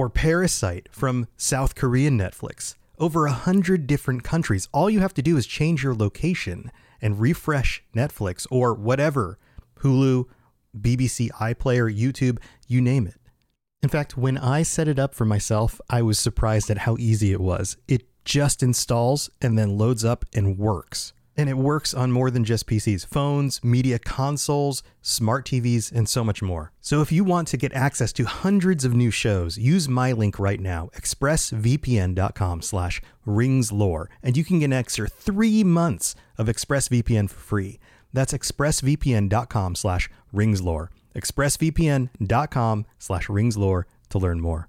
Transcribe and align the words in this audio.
or 0.00 0.08
Parasite 0.08 0.88
from 0.90 1.28
South 1.36 1.74
Korean 1.74 2.16
Netflix. 2.16 2.74
Over 2.98 3.26
a 3.26 3.32
hundred 3.32 3.86
different 3.86 4.24
countries. 4.24 4.66
All 4.72 4.88
you 4.88 5.00
have 5.00 5.12
to 5.12 5.20
do 5.20 5.36
is 5.36 5.44
change 5.44 5.84
your 5.84 5.94
location 5.94 6.72
and 7.02 7.20
refresh 7.20 7.84
Netflix 7.94 8.46
or 8.50 8.72
whatever 8.72 9.38
Hulu, 9.80 10.24
BBC 10.74 11.28
iPlayer, 11.32 11.94
YouTube, 11.94 12.38
you 12.66 12.80
name 12.80 13.06
it. 13.06 13.20
In 13.82 13.90
fact, 13.90 14.16
when 14.16 14.38
I 14.38 14.62
set 14.62 14.88
it 14.88 14.98
up 14.98 15.14
for 15.14 15.26
myself, 15.26 15.82
I 15.90 16.00
was 16.00 16.18
surprised 16.18 16.70
at 16.70 16.78
how 16.78 16.96
easy 16.98 17.30
it 17.32 17.40
was. 17.40 17.76
It 17.86 18.06
just 18.24 18.62
installs 18.62 19.28
and 19.42 19.58
then 19.58 19.76
loads 19.76 20.02
up 20.02 20.24
and 20.32 20.56
works. 20.56 21.12
And 21.40 21.48
it 21.48 21.56
works 21.56 21.94
on 21.94 22.12
more 22.12 22.30
than 22.30 22.44
just 22.44 22.66
PCs, 22.66 23.06
phones, 23.06 23.64
media 23.64 23.98
consoles, 23.98 24.82
smart 25.00 25.46
TVs, 25.46 25.90
and 25.90 26.06
so 26.06 26.22
much 26.22 26.42
more. 26.42 26.70
So 26.82 27.00
if 27.00 27.10
you 27.10 27.24
want 27.24 27.48
to 27.48 27.56
get 27.56 27.72
access 27.72 28.12
to 28.12 28.24
hundreds 28.26 28.84
of 28.84 28.92
new 28.92 29.10
shows, 29.10 29.56
use 29.56 29.88
my 29.88 30.12
link 30.12 30.38
right 30.38 30.60
now, 30.60 30.90
expressvpn.com 30.94 32.60
slash 32.60 33.00
ringslore, 33.26 34.08
and 34.22 34.36
you 34.36 34.44
can 34.44 34.58
get 34.58 34.66
an 34.66 34.74
extra 34.74 35.08
three 35.08 35.64
months 35.64 36.14
of 36.36 36.46
ExpressVPN 36.46 37.30
for 37.30 37.40
free. 37.40 37.80
That's 38.12 38.34
expressvpn.com 38.34 39.76
slash 39.76 40.10
ringslore. 40.34 40.88
expressvpn.com 41.16 42.86
slash 42.98 43.28
ringslore 43.28 43.84
to 44.10 44.18
learn 44.18 44.42
more. 44.42 44.68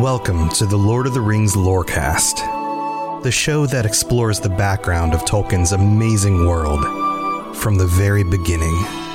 Welcome 0.00 0.50
to 0.50 0.66
the 0.66 0.76
Lord 0.76 1.06
of 1.06 1.14
the 1.14 1.22
Rings 1.22 1.54
Lorecast, 1.54 3.22
the 3.22 3.30
show 3.30 3.64
that 3.64 3.86
explores 3.86 4.38
the 4.38 4.50
background 4.50 5.14
of 5.14 5.24
Tolkien's 5.24 5.72
amazing 5.72 6.46
world 6.46 6.84
from 7.56 7.76
the 7.76 7.86
very 7.86 8.22
beginning. 8.22 9.05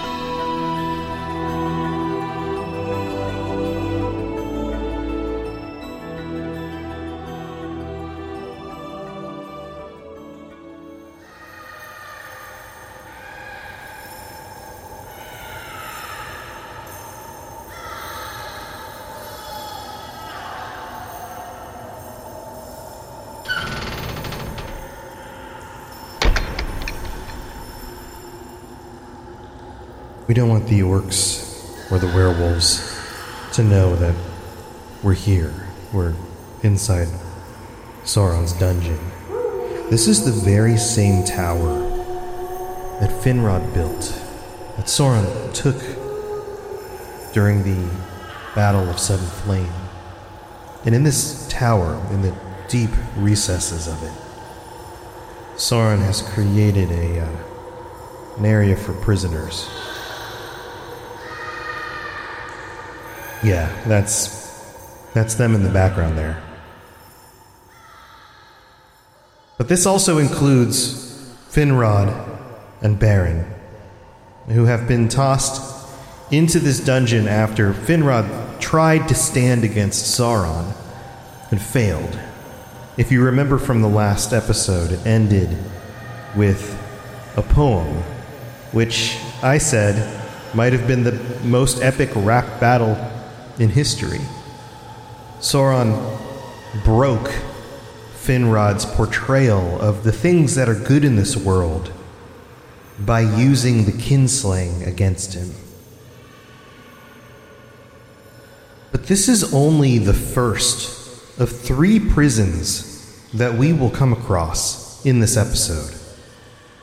We 30.31 30.35
don't 30.35 30.47
want 30.47 30.67
the 30.67 30.79
orcs 30.79 31.91
or 31.91 31.99
the 31.99 32.07
werewolves 32.07 32.97
to 33.51 33.65
know 33.65 33.97
that 33.97 34.15
we're 35.03 35.13
here. 35.13 35.67
We're 35.91 36.15
inside 36.63 37.09
Sauron's 38.05 38.53
dungeon. 38.53 38.97
This 39.89 40.07
is 40.07 40.23
the 40.23 40.31
very 40.31 40.77
same 40.77 41.25
tower 41.25 41.77
that 43.01 43.09
Finrod 43.09 43.73
built, 43.73 43.99
that 44.77 44.85
Sauron 44.85 45.53
took 45.53 45.75
during 47.33 47.63
the 47.63 47.93
Battle 48.55 48.89
of 48.89 48.99
Sudden 48.99 49.27
Flame. 49.27 49.73
And 50.85 50.95
in 50.95 51.03
this 51.03 51.45
tower, 51.49 52.01
in 52.09 52.21
the 52.21 52.33
deep 52.69 52.91
recesses 53.17 53.85
of 53.85 54.01
it, 54.01 54.13
Sauron 55.57 55.99
has 55.99 56.21
created 56.21 56.89
a 56.89 57.19
uh, 57.19 57.29
an 58.37 58.45
area 58.45 58.77
for 58.77 58.93
prisoners. 58.93 59.69
Yeah, 63.43 63.71
that's 63.87 64.39
that's 65.13 65.35
them 65.35 65.55
in 65.55 65.63
the 65.63 65.69
background 65.69 66.17
there. 66.17 66.41
But 69.57 69.67
this 69.67 69.85
also 69.85 70.19
includes 70.19 71.33
Finrod 71.49 72.39
and 72.81 72.99
Beren, 72.99 73.45
who 74.47 74.65
have 74.65 74.87
been 74.87 75.07
tossed 75.09 75.61
into 76.31 76.59
this 76.59 76.79
dungeon 76.79 77.27
after 77.27 77.73
Finrod 77.73 78.59
tried 78.59 79.07
to 79.09 79.15
stand 79.15 79.63
against 79.63 80.17
Sauron 80.19 80.73
and 81.49 81.61
failed. 81.61 82.17
If 82.97 83.11
you 83.11 83.23
remember 83.23 83.57
from 83.57 83.81
the 83.81 83.89
last 83.89 84.33
episode, 84.33 84.91
it 84.91 85.05
ended 85.05 85.57
with 86.35 86.77
a 87.35 87.41
poem, 87.41 87.97
which 88.71 89.17
I 89.41 89.57
said 89.57 90.19
might 90.53 90.73
have 90.73 90.87
been 90.87 91.03
the 91.03 91.19
most 91.43 91.81
epic 91.81 92.11
rap 92.15 92.59
battle 92.59 92.95
in 93.61 93.69
history. 93.69 94.19
Sauron 95.39 96.19
broke 96.83 97.29
Finrod's 98.15 98.85
portrayal 98.85 99.79
of 99.79 100.03
the 100.03 100.11
things 100.11 100.55
that 100.55 100.67
are 100.67 100.75
good 100.75 101.05
in 101.05 101.15
this 101.15 101.37
world 101.37 101.91
by 102.99 103.21
using 103.21 103.85
the 103.85 103.91
kinslaying 103.91 104.85
against 104.87 105.35
him. 105.35 105.51
But 108.91 109.05
this 109.05 109.29
is 109.29 109.53
only 109.53 109.99
the 109.99 110.13
first 110.13 111.39
of 111.39 111.49
three 111.51 111.99
prisons 111.99 113.29
that 113.33 113.53
we 113.53 113.73
will 113.73 113.91
come 113.91 114.11
across 114.11 115.05
in 115.05 115.19
this 115.19 115.37
episode. 115.37 115.97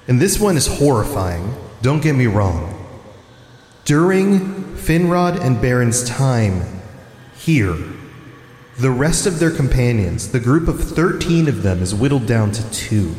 And 0.06 0.20
this 0.20 0.38
one 0.38 0.56
is 0.56 0.66
horrifying, 0.66 1.54
don't 1.82 2.02
get 2.02 2.14
me 2.14 2.26
wrong. 2.26 2.74
During 3.84 4.67
Finrod 4.78 5.40
and 5.40 5.60
Beren's 5.60 6.04
time 6.08 6.62
here, 7.36 7.76
the 8.78 8.90
rest 8.90 9.26
of 9.26 9.38
their 9.38 9.50
companions, 9.50 10.30
the 10.30 10.40
group 10.40 10.68
of 10.68 10.82
13 10.82 11.48
of 11.48 11.62
them, 11.62 11.82
is 11.82 11.94
whittled 11.94 12.26
down 12.26 12.52
to 12.52 12.70
two. 12.70 13.14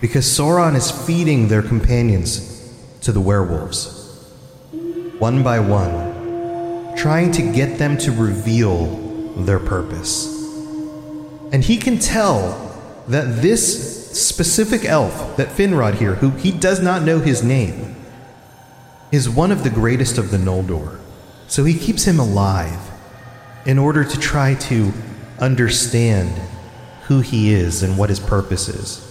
Because 0.00 0.24
Sauron 0.24 0.74
is 0.74 0.90
feeding 0.90 1.48
their 1.48 1.62
companions 1.62 2.72
to 3.02 3.12
the 3.12 3.20
werewolves, 3.20 4.32
one 5.18 5.42
by 5.42 5.60
one, 5.60 6.96
trying 6.96 7.30
to 7.32 7.42
get 7.52 7.78
them 7.78 7.96
to 7.98 8.10
reveal 8.10 8.86
their 9.36 9.60
purpose. 9.60 10.26
And 11.52 11.62
he 11.62 11.76
can 11.76 11.98
tell 11.98 12.62
that 13.08 13.42
this 13.42 14.18
specific 14.18 14.84
elf, 14.84 15.36
that 15.36 15.48
Finrod 15.48 15.94
here, 15.94 16.14
who 16.16 16.30
he 16.30 16.50
does 16.50 16.80
not 16.80 17.02
know 17.02 17.20
his 17.20 17.42
name, 17.42 17.85
is 19.12 19.28
one 19.28 19.52
of 19.52 19.62
the 19.62 19.70
greatest 19.70 20.18
of 20.18 20.30
the 20.30 20.36
Noldor. 20.36 20.98
So 21.48 21.64
he 21.64 21.74
keeps 21.74 22.04
him 22.04 22.18
alive 22.18 22.80
in 23.64 23.78
order 23.78 24.04
to 24.04 24.18
try 24.18 24.54
to 24.54 24.92
understand 25.38 26.30
who 27.06 27.20
he 27.20 27.52
is 27.52 27.82
and 27.82 27.96
what 27.96 28.10
his 28.10 28.20
purpose 28.20 28.68
is. 28.68 29.02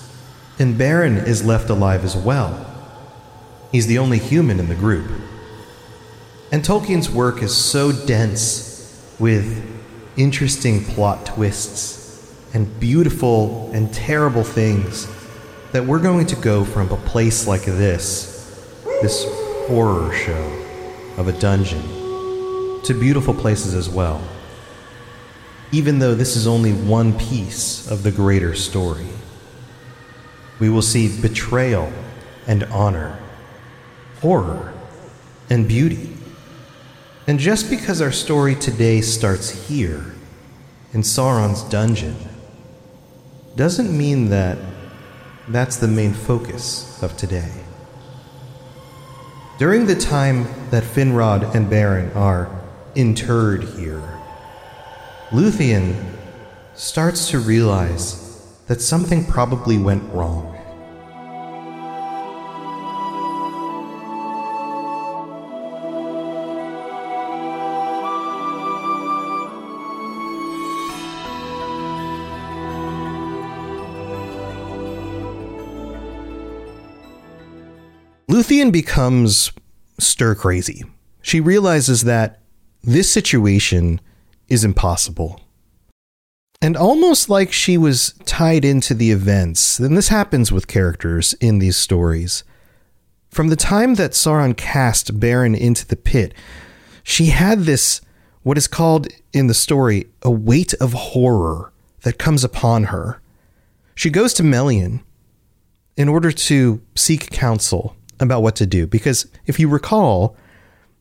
And 0.59 0.75
Beren 0.75 1.25
is 1.25 1.45
left 1.45 1.69
alive 1.69 2.03
as 2.03 2.15
well. 2.15 2.71
He's 3.71 3.87
the 3.87 3.97
only 3.97 4.19
human 4.19 4.59
in 4.59 4.69
the 4.69 4.75
group. 4.75 5.09
And 6.51 6.63
Tolkien's 6.63 7.09
work 7.09 7.41
is 7.41 7.55
so 7.55 7.91
dense 7.91 9.15
with 9.19 9.63
interesting 10.17 10.83
plot 10.83 11.25
twists 11.25 12.33
and 12.53 12.79
beautiful 12.79 13.69
and 13.73 13.93
terrible 13.93 14.43
things 14.43 15.07
that 15.73 15.85
we're 15.85 15.99
going 15.99 16.25
to 16.27 16.35
go 16.37 16.63
from 16.63 16.89
a 16.89 16.97
place 16.97 17.47
like 17.47 17.63
this, 17.65 18.81
this 19.01 19.25
horror 19.67 20.13
show 20.13 20.63
of 21.17 21.27
a 21.27 21.39
dungeon 21.39 21.81
to 22.83 22.93
beautiful 22.93 23.33
places 23.33 23.73
as 23.73 23.89
well, 23.89 24.21
even 25.71 25.97
though 25.97 26.13
this 26.13 26.35
is 26.35 26.45
only 26.45 26.71
one 26.71 27.17
piece 27.17 27.89
of 27.89 28.03
the 28.03 28.11
greater 28.11 28.53
story. 28.53 29.07
We 30.59 30.69
will 30.69 30.83
see 30.83 31.19
betrayal 31.19 31.91
and 32.45 32.63
honor, 32.65 33.17
horror 34.21 34.71
and 35.49 35.67
beauty. 35.67 36.15
And 37.25 37.39
just 37.39 37.69
because 37.69 38.01
our 38.01 38.11
story 38.11 38.53
today 38.53 39.01
starts 39.01 39.67
here, 39.67 40.13
in 40.93 41.01
Sauron's 41.01 41.63
dungeon, 41.63 42.15
doesn't 43.55 43.95
mean 43.95 44.29
that 44.29 44.59
that's 45.47 45.77
the 45.77 45.87
main 45.87 46.13
focus 46.13 47.01
of 47.01 47.17
today. 47.17 47.64
During 49.57 49.85
the 49.85 49.95
time 49.95 50.43
that 50.71 50.83
Finrod 50.83 51.55
and 51.55 51.69
Beren 51.69 52.13
are 52.13 52.49
interred 52.93 53.63
here, 53.63 54.03
Luthien 55.29 55.95
starts 56.73 57.29
to 57.29 57.39
realize 57.39 58.53
that 58.67 58.81
something 58.81 59.23
probably 59.23 59.77
went 59.77 60.03
wrong. 60.13 60.54
Luthien 78.45 78.71
becomes 78.71 79.51
stir 79.99 80.35
crazy. 80.35 80.83
She 81.23 81.41
realizes 81.41 82.03
that 82.03 82.41
this 82.83 83.11
situation 83.11 83.99
is 84.49 84.63
impossible. 84.63 85.41
And 86.61 86.77
almost 86.77 87.27
like 87.27 87.51
she 87.51 87.75
was 87.75 88.13
tied 88.25 88.63
into 88.63 88.93
the 88.93 89.09
events, 89.09 89.79
and 89.79 89.97
this 89.97 90.09
happens 90.09 90.51
with 90.51 90.67
characters 90.67 91.33
in 91.41 91.57
these 91.57 91.75
stories. 91.75 92.43
From 93.31 93.47
the 93.47 93.55
time 93.55 93.95
that 93.95 94.11
Sauron 94.11 94.55
cast 94.55 95.19
Beren 95.19 95.57
into 95.57 95.87
the 95.87 95.95
pit, 95.95 96.31
she 97.01 97.27
had 97.27 97.61
this, 97.61 97.99
what 98.43 98.59
is 98.59 98.67
called 98.67 99.07
in 99.33 99.47
the 99.47 99.55
story, 99.55 100.05
a 100.21 100.29
weight 100.29 100.75
of 100.75 100.93
horror 100.93 101.73
that 102.03 102.19
comes 102.19 102.43
upon 102.43 102.85
her. 102.85 103.19
She 103.95 104.11
goes 104.11 104.35
to 104.35 104.43
Melian 104.43 105.03
in 105.97 106.07
order 106.07 106.31
to 106.31 106.81
seek 106.93 107.31
counsel 107.31 107.95
about 108.19 108.41
what 108.41 108.55
to 108.57 108.65
do. 108.65 108.87
Because 108.87 109.27
if 109.45 109.59
you 109.59 109.67
recall, 109.67 110.35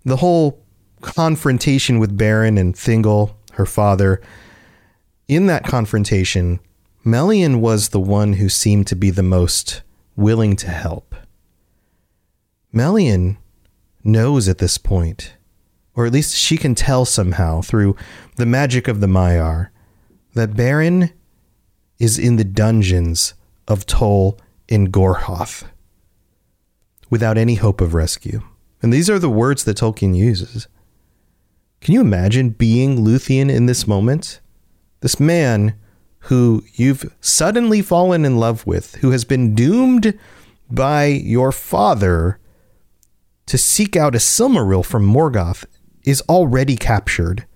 the 0.04 0.16
whole 0.16 0.62
confrontation 1.00 1.98
with 1.98 2.16
Beren 2.16 2.58
and 2.58 2.74
Thingol, 2.74 3.34
her 3.52 3.66
father, 3.66 4.20
in 5.28 5.46
that 5.46 5.64
confrontation, 5.64 6.60
Melian 7.04 7.60
was 7.60 7.90
the 7.90 8.00
one 8.00 8.34
who 8.34 8.48
seemed 8.48 8.86
to 8.88 8.96
be 8.96 9.10
the 9.10 9.22
most 9.22 9.82
willing 10.16 10.56
to 10.56 10.68
help. 10.68 11.14
Melian 12.72 13.36
knows 14.02 14.48
at 14.48 14.58
this 14.58 14.78
point, 14.78 15.34
or 15.94 16.06
at 16.06 16.12
least 16.12 16.36
she 16.36 16.56
can 16.56 16.74
tell 16.74 17.04
somehow 17.04 17.60
through 17.60 17.96
the 18.36 18.46
magic 18.46 18.88
of 18.88 19.00
the 19.00 19.06
Maiar, 19.06 19.68
that 20.34 20.52
Beren 20.52 21.12
is 21.98 22.18
in 22.18 22.36
the 22.36 22.44
dungeons 22.44 23.34
of 23.68 23.86
Tol 23.86 24.38
in 24.68 24.90
Gorhoth 24.90 25.64
without 27.10 27.38
any 27.38 27.54
hope 27.56 27.80
of 27.80 27.94
rescue. 27.94 28.42
And 28.82 28.92
these 28.92 29.08
are 29.08 29.18
the 29.18 29.30
words 29.30 29.64
that 29.64 29.78
Tolkien 29.78 30.16
uses. 30.16 30.68
Can 31.80 31.94
you 31.94 32.00
imagine 32.00 32.50
being 32.50 32.98
Luthien 32.98 33.50
in 33.50 33.66
this 33.66 33.86
moment? 33.86 34.40
This 35.00 35.20
man 35.20 35.74
who 36.20 36.64
you've 36.72 37.14
suddenly 37.20 37.82
fallen 37.82 38.24
in 38.24 38.38
love 38.38 38.66
with, 38.66 38.94
who 38.96 39.10
has 39.10 39.24
been 39.24 39.54
doomed 39.54 40.18
by 40.70 41.04
your 41.06 41.52
father 41.52 42.38
to 43.46 43.58
seek 43.58 43.96
out 43.96 44.14
a 44.14 44.18
Silmaril 44.18 44.84
from 44.84 45.06
Morgoth, 45.06 45.66
is 46.04 46.22
already 46.22 46.76
captured, 46.76 47.46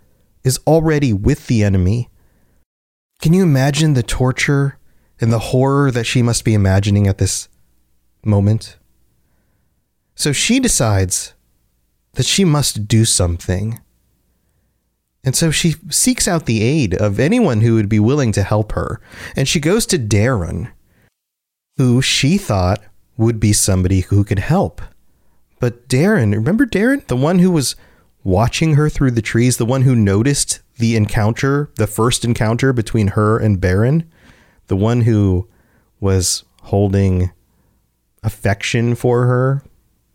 is 0.44 0.58
already 0.66 1.12
with 1.12 1.46
the 1.46 1.64
enemy. 1.64 2.10
Can 3.20 3.32
you 3.32 3.42
imagine 3.42 3.94
the 3.94 4.02
torture 4.02 4.78
and 5.20 5.32
the 5.32 5.38
horror 5.38 5.90
that 5.90 6.04
she 6.04 6.22
must 6.22 6.44
be 6.44 6.54
imagining 6.54 7.06
at 7.06 7.18
this 7.18 7.48
moment? 8.24 8.76
So 10.18 10.32
she 10.32 10.58
decides 10.58 11.34
that 12.14 12.26
she 12.26 12.44
must 12.44 12.88
do 12.88 13.04
something. 13.04 13.78
And 15.22 15.36
so 15.36 15.52
she 15.52 15.76
seeks 15.90 16.26
out 16.26 16.46
the 16.46 16.60
aid 16.60 16.92
of 16.92 17.20
anyone 17.20 17.60
who 17.60 17.76
would 17.76 17.88
be 17.88 18.00
willing 18.00 18.32
to 18.32 18.42
help 18.42 18.72
her. 18.72 19.00
And 19.36 19.46
she 19.46 19.60
goes 19.60 19.86
to 19.86 19.98
Daeron, 19.98 20.72
who 21.76 22.02
she 22.02 22.36
thought 22.36 22.82
would 23.16 23.38
be 23.38 23.52
somebody 23.52 24.00
who 24.00 24.24
could 24.24 24.40
help. 24.40 24.82
But 25.60 25.88
Daeron, 25.88 26.34
remember 26.34 26.66
Daeron? 26.66 27.06
The 27.06 27.16
one 27.16 27.38
who 27.38 27.52
was 27.52 27.76
watching 28.24 28.74
her 28.74 28.88
through 28.88 29.12
the 29.12 29.22
trees, 29.22 29.56
the 29.56 29.64
one 29.64 29.82
who 29.82 29.94
noticed 29.94 30.62
the 30.78 30.96
encounter, 30.96 31.70
the 31.76 31.86
first 31.86 32.24
encounter 32.24 32.72
between 32.72 33.08
her 33.08 33.38
and 33.38 33.60
Beren, 33.60 34.04
the 34.66 34.76
one 34.76 35.02
who 35.02 35.48
was 36.00 36.42
holding 36.62 37.30
affection 38.24 38.96
for 38.96 39.26
her, 39.26 39.62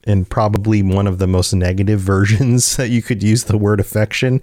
and 0.06 0.30
probably 0.30 0.82
one 0.82 1.08
of 1.08 1.18
the 1.18 1.28
most 1.28 1.54
negative 1.54 2.00
versions 2.14 2.76
that 2.78 2.90
you 2.90 3.02
could 3.02 3.24
use 3.24 3.46
the 3.46 3.58
word 3.58 3.80
affection. 3.80 4.42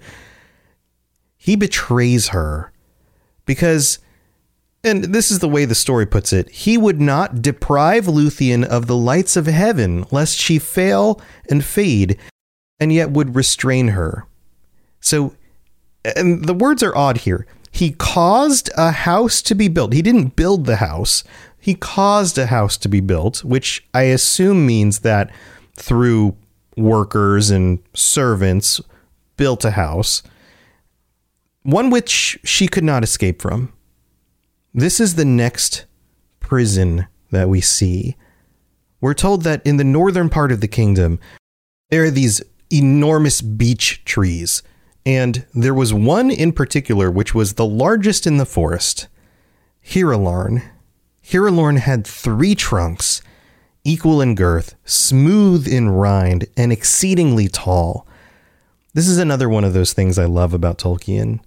He 1.37 1.55
betrays 1.55 2.29
her 2.29 2.71
because, 3.45 3.99
and 4.83 5.05
this 5.05 5.31
is 5.31 5.39
the 5.39 5.49
way 5.49 5.65
the 5.65 5.75
story 5.75 6.05
puts 6.05 6.31
it, 6.31 6.49
he 6.49 6.77
would 6.77 7.01
not 7.01 7.41
deprive 7.41 8.05
Luthien 8.05 8.63
of 8.63 8.87
the 8.87 8.95
lights 8.95 9.35
of 9.35 9.47
heaven 9.47 10.05
lest 10.11 10.37
she 10.37 10.59
fail 10.59 11.19
and 11.49 11.63
fade, 11.63 12.17
and 12.79 12.93
yet 12.93 13.11
would 13.11 13.35
restrain 13.35 13.89
her. 13.89 14.25
So, 14.99 15.35
and 16.15 16.45
the 16.45 16.53
words 16.53 16.83
are 16.83 16.95
odd 16.95 17.19
here. 17.19 17.47
He 17.71 17.91
caused 17.91 18.69
a 18.77 18.91
house 18.91 19.41
to 19.43 19.55
be 19.55 19.67
built. 19.67 19.93
He 19.93 20.01
didn't 20.01 20.35
build 20.35 20.65
the 20.65 20.75
house, 20.77 21.23
he 21.61 21.75
caused 21.75 22.37
a 22.39 22.47
house 22.47 22.75
to 22.77 22.89
be 22.89 22.99
built, 22.99 23.43
which 23.43 23.87
I 23.93 24.03
assume 24.03 24.65
means 24.65 24.99
that 24.99 25.31
through 25.77 26.35
workers 26.75 27.51
and 27.51 27.79
servants 27.93 28.81
built 29.37 29.63
a 29.63 29.71
house, 29.71 30.23
one 31.61 31.91
which 31.91 32.39
she 32.43 32.67
could 32.67 32.83
not 32.83 33.03
escape 33.03 33.41
from. 33.41 33.71
This 34.73 34.99
is 34.99 35.15
the 35.15 35.25
next 35.25 35.85
prison 36.39 37.05
that 37.29 37.47
we 37.47 37.61
see. 37.61 38.15
We're 38.99 39.13
told 39.13 39.43
that 39.43 39.65
in 39.65 39.77
the 39.77 39.83
northern 39.83 40.29
part 40.29 40.51
of 40.51 40.61
the 40.61 40.67
kingdom, 40.67 41.19
there 41.91 42.05
are 42.05 42.11
these 42.11 42.41
enormous 42.71 43.41
beech 43.41 44.03
trees, 44.03 44.63
and 45.05 45.45
there 45.53 45.73
was 45.73 45.93
one 45.93 46.31
in 46.31 46.53
particular 46.53 47.11
which 47.11 47.35
was 47.35 47.53
the 47.53 47.65
largest 47.65 48.25
in 48.25 48.37
the 48.37 48.45
forest. 48.45 49.07
Hirilorn. 49.85 50.63
Hirilorn 51.31 51.77
had 51.77 52.05
three 52.05 52.55
trunks, 52.55 53.21
equal 53.85 54.19
in 54.19 54.35
girth, 54.35 54.75
smooth 54.83 55.65
in 55.65 55.89
rind, 55.89 56.45
and 56.57 56.73
exceedingly 56.73 57.47
tall. 57.47 58.05
This 58.93 59.07
is 59.07 59.17
another 59.17 59.47
one 59.47 59.63
of 59.63 59.71
those 59.71 59.93
things 59.93 60.19
I 60.19 60.25
love 60.25 60.53
about 60.53 60.77
Tolkien. 60.77 61.39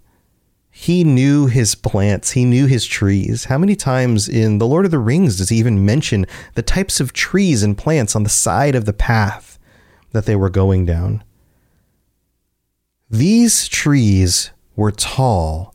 He 0.70 1.04
knew 1.04 1.48
his 1.48 1.74
plants, 1.74 2.30
he 2.30 2.46
knew 2.46 2.64
his 2.64 2.86
trees. 2.86 3.44
How 3.44 3.58
many 3.58 3.76
times 3.76 4.26
in 4.26 4.56
The 4.56 4.66
Lord 4.66 4.86
of 4.86 4.90
the 4.90 4.98
Rings 4.98 5.36
does 5.36 5.50
he 5.50 5.56
even 5.58 5.84
mention 5.84 6.24
the 6.54 6.62
types 6.62 6.98
of 6.98 7.12
trees 7.12 7.62
and 7.62 7.76
plants 7.76 8.16
on 8.16 8.22
the 8.22 8.30
side 8.30 8.74
of 8.74 8.86
the 8.86 8.94
path 8.94 9.58
that 10.12 10.24
they 10.24 10.34
were 10.34 10.48
going 10.48 10.86
down? 10.86 11.22
These 13.10 13.68
trees 13.68 14.50
were 14.76 14.90
tall 14.90 15.74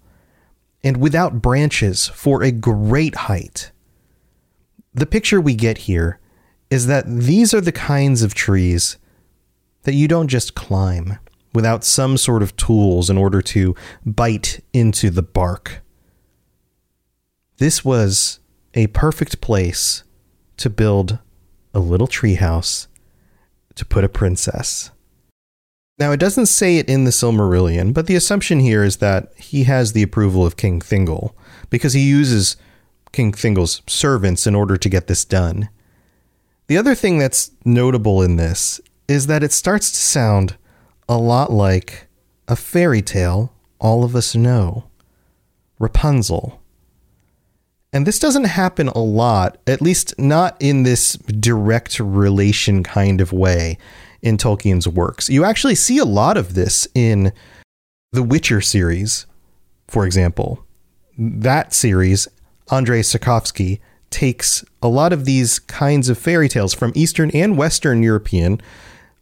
and 0.83 0.97
without 0.97 1.43
branches 1.43 2.07
for 2.07 2.41
a 2.41 2.51
great 2.51 3.13
height 3.15 3.71
the 4.93 5.05
picture 5.05 5.39
we 5.39 5.55
get 5.55 5.79
here 5.79 6.19
is 6.69 6.87
that 6.87 7.05
these 7.07 7.53
are 7.53 7.61
the 7.61 7.71
kinds 7.71 8.21
of 8.21 8.33
trees 8.33 8.97
that 9.83 9.93
you 9.93 10.07
don't 10.07 10.27
just 10.27 10.55
climb 10.55 11.17
without 11.53 11.83
some 11.83 12.17
sort 12.17 12.43
of 12.43 12.55
tools 12.55 13.09
in 13.09 13.17
order 13.17 13.41
to 13.41 13.75
bite 14.05 14.63
into 14.73 15.09
the 15.09 15.23
bark. 15.23 15.81
This 17.57 17.83
was 17.83 18.39
a 18.73 18.87
perfect 18.87 19.41
place 19.41 20.03
to 20.57 20.69
build 20.69 21.19
a 21.73 21.79
little 21.79 22.07
treehouse 22.07 22.87
to 23.75 23.85
put 23.85 24.03
a 24.03 24.09
princess. 24.09 24.91
Now, 25.97 26.11
it 26.11 26.19
doesn't 26.19 26.45
say 26.45 26.77
it 26.77 26.89
in 26.89 27.03
the 27.03 27.11
Silmarillion, 27.11 27.93
but 27.93 28.07
the 28.07 28.15
assumption 28.15 28.61
here 28.61 28.83
is 28.83 28.97
that 28.97 29.33
he 29.35 29.63
has 29.65 29.91
the 29.91 30.03
approval 30.03 30.45
of 30.45 30.55
King 30.55 30.79
Thingol 30.79 31.33
because 31.69 31.93
he 31.93 32.01
uses 32.01 32.55
King 33.11 33.31
Thingol's 33.31 33.81
servants 33.87 34.45
in 34.45 34.55
order 34.55 34.77
to 34.77 34.89
get 34.89 35.07
this 35.07 35.25
done. 35.25 35.69
The 36.67 36.77
other 36.77 36.95
thing 36.95 37.17
that's 37.17 37.51
notable 37.65 38.21
in 38.21 38.35
this 38.35 38.79
is 39.07 39.27
that 39.27 39.43
it 39.43 39.51
starts 39.51 39.91
to 39.91 39.97
sound 39.97 40.55
a 41.07 41.17
lot 41.17 41.51
like 41.51 42.07
a 42.47 42.55
fairy 42.55 43.01
tale 43.01 43.53
all 43.79 44.03
of 44.03 44.15
us 44.15 44.35
know 44.35 44.85
Rapunzel. 45.79 46.61
And 47.91 48.05
this 48.05 48.19
doesn't 48.19 48.43
happen 48.43 48.89
a 48.89 48.99
lot, 48.99 49.57
at 49.65 49.81
least 49.81 50.13
not 50.19 50.55
in 50.59 50.83
this 50.83 51.13
direct 51.13 51.99
relation 51.99 52.83
kind 52.83 53.19
of 53.19 53.33
way 53.33 53.77
in 54.21 54.37
Tolkien's 54.37 54.87
works. 54.87 55.29
You 55.29 55.43
actually 55.43 55.75
see 55.75 55.97
a 55.97 56.05
lot 56.05 56.37
of 56.37 56.53
this 56.53 56.87
in 56.93 57.31
the 58.11 58.21
Witcher 58.21 58.61
series, 58.61 59.25
for 59.87 60.05
example. 60.05 60.63
That 61.17 61.73
series, 61.73 62.27
Andrei 62.71 63.01
Sapkowski, 63.01 63.79
takes 64.09 64.65
a 64.81 64.87
lot 64.87 65.13
of 65.13 65.25
these 65.25 65.59
kinds 65.59 66.09
of 66.09 66.17
fairy 66.17 66.49
tales 66.49 66.73
from 66.73 66.91
Eastern 66.95 67.29
and 67.31 67.57
Western 67.57 68.01
European 68.01 68.61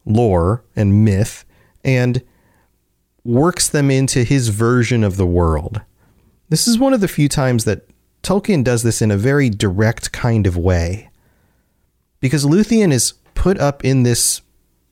lore 0.06 0.64
and 0.76 1.04
myth 1.04 1.44
and 1.84 2.24
works 3.24 3.68
them 3.68 3.92
into 3.92 4.24
his 4.24 4.50
version 4.50 5.04
of 5.04 5.18
the 5.18 5.26
world. 5.26 5.82
This 6.50 6.68
is 6.68 6.80
one 6.80 6.94
of 6.94 7.02
the 7.02 7.08
few 7.10 7.28
times 7.28 7.66
that 7.66 7.88
Tolkien 8.24 8.64
does 8.64 8.84
this 8.84 9.02
in 9.02 9.12
a 9.12 9.18
very 9.18 9.50
direct 9.50 10.12
kind 10.12 10.48
of 10.48 10.58
way. 10.58 11.10
Because 12.20 12.46
Luthien 12.46 12.92
is 12.92 13.14
put 13.36 13.60
up 13.60 13.84
in 13.84 14.04
this 14.04 14.42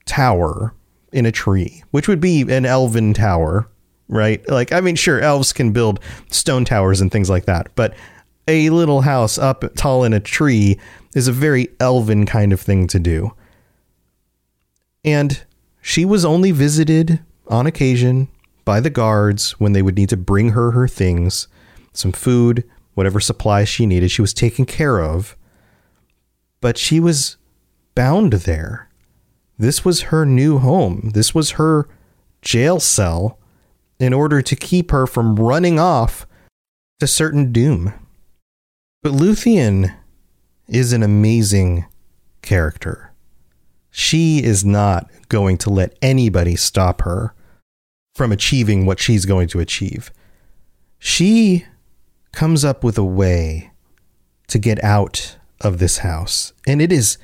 tower 0.05 0.73
in 1.11 1.25
a 1.25 1.31
tree, 1.31 1.83
which 1.91 2.07
would 2.07 2.19
be 2.19 2.41
an 2.41 2.65
elven 2.65 3.13
tower, 3.13 3.69
right? 4.07 4.47
Like, 4.49 4.71
I 4.73 4.81
mean, 4.81 4.95
sure, 4.95 5.19
elves 5.21 5.53
can 5.53 5.71
build 5.71 6.01
stone 6.29 6.65
towers 6.65 7.01
and 7.01 7.11
things 7.11 7.29
like 7.29 7.45
that, 7.45 7.69
but 7.75 7.95
a 8.47 8.69
little 8.69 9.01
house 9.01 9.37
up 9.37 9.63
tall 9.75 10.03
in 10.03 10.13
a 10.13 10.19
tree 10.19 10.79
is 11.15 11.27
a 11.27 11.31
very 11.31 11.69
elven 11.79 12.25
kind 12.25 12.53
of 12.53 12.61
thing 12.61 12.87
to 12.87 12.99
do. 12.99 13.33
And 15.03 15.43
she 15.81 16.05
was 16.05 16.25
only 16.25 16.51
visited 16.51 17.19
on 17.47 17.67
occasion 17.67 18.27
by 18.65 18.79
the 18.79 18.89
guards 18.89 19.51
when 19.59 19.73
they 19.73 19.81
would 19.81 19.95
need 19.95 20.09
to 20.09 20.17
bring 20.17 20.49
her 20.49 20.71
her 20.71 20.87
things, 20.87 21.47
some 21.93 22.11
food, 22.11 22.63
whatever 22.95 23.19
supplies 23.19 23.69
she 23.69 23.85
needed. 23.85 24.09
She 24.09 24.21
was 24.21 24.33
taken 24.33 24.65
care 24.65 24.99
of. 24.99 25.37
But 26.61 26.77
she 26.77 26.99
was 26.99 27.37
bound 27.93 28.33
there. 28.33 28.89
This 29.57 29.85
was 29.85 30.01
her 30.03 30.25
new 30.25 30.57
home. 30.57 31.11
This 31.13 31.35
was 31.35 31.51
her 31.51 31.87
jail 32.41 32.79
cell 32.79 33.39
in 33.99 34.13
order 34.13 34.41
to 34.41 34.55
keep 34.55 34.91
her 34.91 35.07
from 35.07 35.35
running 35.35 35.79
off 35.79 36.27
to 36.99 37.07
certain 37.07 37.51
doom. 37.51 37.93
But 39.05 39.13
Luthien 39.13 39.95
is 40.67 40.91
an 40.91 41.03
amazing 41.03 41.85
character. 42.41 43.13
She 43.91 44.43
is 44.43 44.65
not 44.65 45.11
going 45.29 45.59
to 45.59 45.69
let 45.69 45.95
anybody 46.01 46.55
stop 46.55 47.01
her 47.03 47.35
from 48.15 48.31
achieving 48.31 48.87
what 48.87 48.99
she's 48.99 49.27
going 49.27 49.47
to 49.49 49.59
achieve. 49.59 50.11
She 50.97 51.67
comes 52.31 52.65
up 52.65 52.83
with 52.83 52.97
a 52.97 53.03
way 53.03 53.69
to 54.47 54.57
get 54.57 54.83
out 54.83 55.37
of 55.61 55.77
this 55.77 55.99
house. 55.99 56.53
And 56.65 56.81
it 56.81 56.91
is 56.91 57.19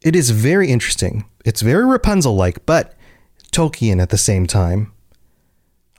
it 0.00 0.16
is 0.16 0.30
very 0.30 0.70
interesting. 0.70 1.26
It's 1.44 1.60
very 1.60 1.84
Rapunzel 1.84 2.34
like, 2.34 2.64
but 2.64 2.94
Tolkien 3.52 4.00
at 4.00 4.08
the 4.08 4.16
same 4.16 4.46
time. 4.46 4.90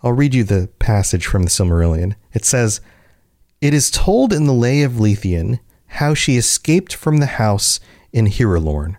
I'll 0.01 0.13
read 0.13 0.34
you 0.34 0.44
the 0.44 0.70
passage 0.80 1.28
from 1.28 1.44
the 1.44 1.50
Silmarillion. 1.50 2.16
It 2.34 2.44
says, 2.44 2.82
It 3.62 3.75
is 3.75 3.91
told 3.91 4.34
in 4.34 4.48
the 4.48 4.53
Lay 4.53 4.82
of 4.82 4.94
Luthien 4.94 5.60
how 5.86 6.15
she 6.15 6.36
escaped 6.36 6.96
from 6.96 7.18
the 7.18 7.27
house 7.27 7.80
in 8.12 8.25
Hirilorn. 8.25 8.98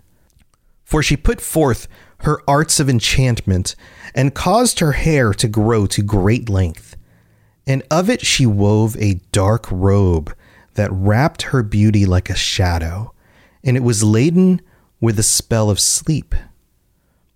For 0.85 1.03
she 1.03 1.17
put 1.17 1.41
forth 1.41 1.89
her 2.19 2.41
arts 2.47 2.79
of 2.79 2.89
enchantment 2.89 3.75
and 4.15 4.33
caused 4.33 4.79
her 4.79 4.93
hair 4.93 5.33
to 5.33 5.47
grow 5.49 5.85
to 5.87 6.01
great 6.01 6.47
length. 6.47 6.95
And 7.67 7.83
of 7.91 8.09
it 8.09 8.25
she 8.25 8.45
wove 8.45 8.95
a 8.97 9.19
dark 9.33 9.67
robe 9.69 10.33
that 10.75 10.91
wrapped 10.91 11.43
her 11.43 11.61
beauty 11.61 12.05
like 12.05 12.29
a 12.29 12.35
shadow, 12.35 13.13
and 13.63 13.75
it 13.75 13.83
was 13.83 14.03
laden 14.03 14.61
with 15.01 15.17
the 15.17 15.23
spell 15.23 15.69
of 15.69 15.79
sleep. 15.79 16.33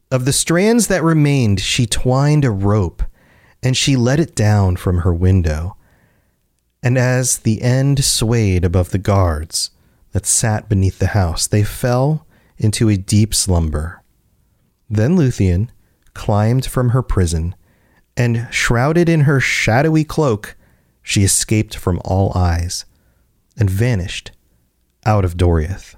Of 0.10 0.24
the 0.24 0.34
strands 0.34 0.88
that 0.88 1.04
remained, 1.04 1.60
she 1.60 1.86
twined 1.86 2.46
a 2.46 2.52
rope, 2.52 3.04
and 3.62 3.76
she 3.76 3.98
let 3.98 4.20
it 4.20 4.36
down 4.36 4.78
from 4.78 5.00
her 5.00 5.14
window. 5.14 5.77
And 6.84 6.98
as 6.98 7.40
the 7.40 7.62
end 7.62 8.04
swayed 8.04 8.64
above 8.64 8.92
the 8.92 8.98
guards 8.98 9.72
that 10.12 10.26
sat 10.26 10.70
beneath 10.70 11.00
the 11.00 11.08
house, 11.08 11.48
they 11.48 11.64
fell 11.64 12.26
into 12.58 12.90
a 12.90 12.98
deep 12.98 13.34
slumber. 13.34 14.04
Then 14.90 15.16
Luthien 15.16 15.70
climbed 16.14 16.66
from 16.66 16.90
her 16.90 17.04
prison, 17.04 17.56
and 18.16 18.48
shrouded 18.50 19.08
in 19.08 19.22
her 19.22 19.40
shadowy 19.40 20.04
cloak, 20.04 20.56
she 21.04 21.24
escaped 21.24 21.76
from 21.76 22.02
all 22.04 22.36
eyes 22.36 22.86
and 23.56 23.70
vanished 23.70 24.32
out 25.06 25.24
of 25.24 25.38
Doriath. 25.38 25.96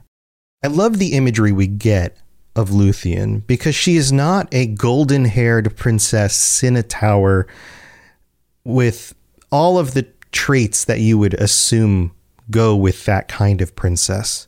I 0.63 0.67
love 0.67 1.00
the 1.00 1.13
imagery 1.13 1.53
we 1.53 1.67
get 1.67 2.17
of 2.55 2.69
Luthien 2.69 3.48
because 3.48 3.75
she 3.75 3.95
is 3.95 4.12
not 4.12 4.53
a 4.53 4.67
golden 4.67 5.25
haired 5.25 5.77
princess 5.77 6.62
in 6.62 6.75
a 6.75 6.83
tower 6.83 7.48
with 8.65 9.15
all 9.51 9.79
of 9.79 9.93
the 9.93 10.03
traits 10.31 10.86
that 10.86 11.00
you 11.00 11.17
would 11.17 11.33
assume 11.36 12.13
go 12.51 12.75
with 12.75 13.05
that 13.05 13.27
kind 13.27 13.62
of 13.62 13.75
princess. 13.75 14.48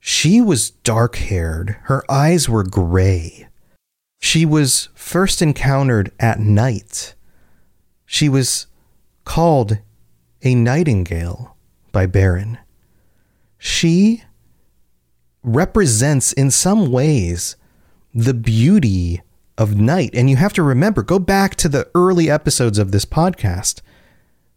She 0.00 0.40
was 0.40 0.70
dark 0.70 1.16
haired, 1.16 1.76
her 1.84 2.04
eyes 2.10 2.48
were 2.48 2.64
gray. 2.64 3.48
She 4.20 4.46
was 4.46 4.88
first 4.94 5.42
encountered 5.42 6.10
at 6.18 6.40
night. 6.40 7.14
She 8.06 8.28
was 8.28 8.66
called 9.24 9.78
a 10.42 10.54
nightingale 10.54 11.56
by 11.92 12.06
Beren. 12.06 12.58
She 13.58 14.22
represents, 15.42 16.32
in 16.32 16.50
some 16.50 16.90
ways, 16.90 17.56
the 18.14 18.34
beauty 18.34 19.22
of 19.56 19.76
night. 19.76 20.10
And 20.14 20.28
you 20.28 20.36
have 20.36 20.52
to 20.54 20.62
remember, 20.62 21.02
go 21.02 21.18
back 21.18 21.54
to 21.56 21.68
the 21.68 21.88
early 21.94 22.30
episodes 22.30 22.78
of 22.78 22.92
this 22.92 23.04
podcast. 23.04 23.80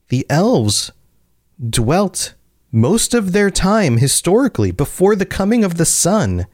The 0.09 0.25
elves 0.29 0.91
dwelt 1.69 2.33
most 2.71 3.13
of 3.13 3.31
their 3.31 3.49
time 3.49 3.97
historically 3.97 4.71
before 4.71 5.15
the 5.15 5.25
coming 5.25 5.63
of 5.63 5.77
the 5.77 5.85
sun 5.85 6.47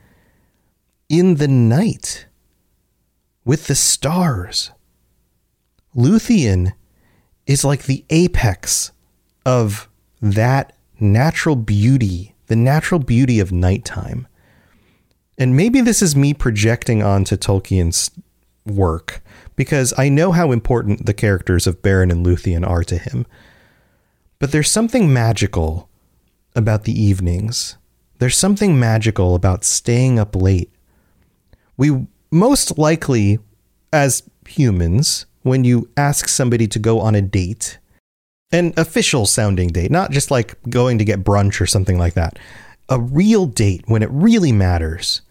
in 1.09 1.35
the 1.35 1.47
night 1.47 2.27
with 3.45 3.67
the 3.67 3.75
stars. 3.75 4.71
Luthien 5.95 6.73
is 7.45 7.63
like 7.63 7.83
the 7.83 8.05
apex 8.09 8.91
of 9.45 9.89
that 10.21 10.75
natural 10.99 11.55
beauty, 11.55 12.33
the 12.47 12.55
natural 12.55 12.99
beauty 12.99 13.39
of 13.39 13.51
nighttime. 13.51 14.27
And 15.37 15.57
maybe 15.57 15.81
this 15.81 16.01
is 16.01 16.15
me 16.15 16.33
projecting 16.33 17.03
onto 17.03 17.35
Tolkien's 17.35 18.09
work 18.65 19.21
because 19.55 19.93
I 19.97 20.09
know 20.09 20.31
how 20.31 20.51
important 20.51 21.05
the 21.05 21.13
characters 21.13 21.67
of 21.67 21.81
Beren 21.81 22.11
and 22.11 22.25
Luthien 22.25 22.67
are 22.67 22.83
to 22.85 22.97
him. 22.97 23.25
But 24.43 24.51
there's 24.51 24.69
something 24.69 25.13
magical 25.13 25.87
about 26.53 26.83
the 26.83 26.91
evenings. 26.91 27.77
There's 28.19 28.35
something 28.35 28.77
magical 28.77 29.35
about 29.35 29.63
staying 29.63 30.19
up 30.19 30.35
late. 30.35 30.69
We 31.77 32.07
most 32.29 32.77
likely, 32.77 33.39
as 33.93 34.23
humans, 34.45 35.27
when 35.43 35.63
you 35.63 35.89
ask 35.95 36.27
somebody 36.27 36.67
to 36.67 36.77
go 36.77 36.99
on 36.99 37.15
a 37.15 37.21
date, 37.21 37.77
an 38.51 38.73
official 38.75 39.25
sounding 39.25 39.69
date, 39.69 39.91
not 39.91 40.11
just 40.11 40.29
like 40.29 40.61
going 40.69 40.97
to 40.97 41.05
get 41.05 41.23
brunch 41.23 41.61
or 41.61 41.65
something 41.65 41.97
like 41.97 42.15
that, 42.15 42.37
a 42.89 42.99
real 42.99 43.45
date 43.45 43.85
when 43.85 44.03
it 44.03 44.11
really 44.11 44.51
matters, 44.51 45.21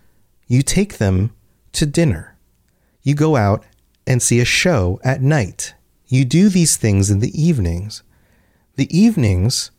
you 0.46 0.62
take 0.62 0.96
them 0.96 1.34
to 1.72 1.84
dinner. 1.84 2.38
You 3.02 3.14
go 3.14 3.36
out 3.36 3.62
and 4.06 4.22
see 4.22 4.40
a 4.40 4.46
show 4.46 4.98
at 5.04 5.20
night. 5.20 5.74
You 6.06 6.24
do 6.24 6.48
these 6.48 6.78
things 6.78 7.10
in 7.10 7.18
the 7.18 7.38
evenings. 7.38 8.02
The 8.76 8.96
evenings 8.96 9.70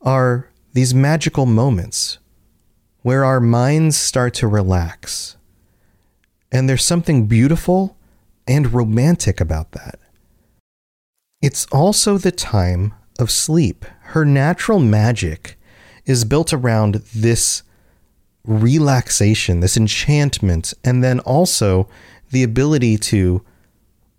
are 0.00 0.48
these 0.72 0.94
magical 0.94 1.46
moments 1.46 2.18
where 3.02 3.24
our 3.24 3.40
minds 3.40 3.96
start 3.96 4.34
to 4.34 4.46
relax. 4.46 5.36
And 6.50 6.68
there's 6.68 6.84
something 6.84 7.26
beautiful 7.26 7.96
and 8.46 8.72
romantic 8.72 9.40
about 9.40 9.72
that. 9.72 9.98
It's 11.40 11.66
also 11.72 12.18
the 12.18 12.30
time 12.30 12.94
of 13.18 13.30
sleep. 13.30 13.84
Her 14.00 14.24
natural 14.24 14.78
magic 14.78 15.58
is 16.06 16.24
built 16.24 16.52
around 16.52 17.02
this 17.14 17.62
relaxation, 18.44 19.60
this 19.60 19.76
enchantment, 19.76 20.74
and 20.84 21.02
then 21.02 21.20
also 21.20 21.88
the 22.30 22.42
ability 22.42 22.96
to 22.98 23.42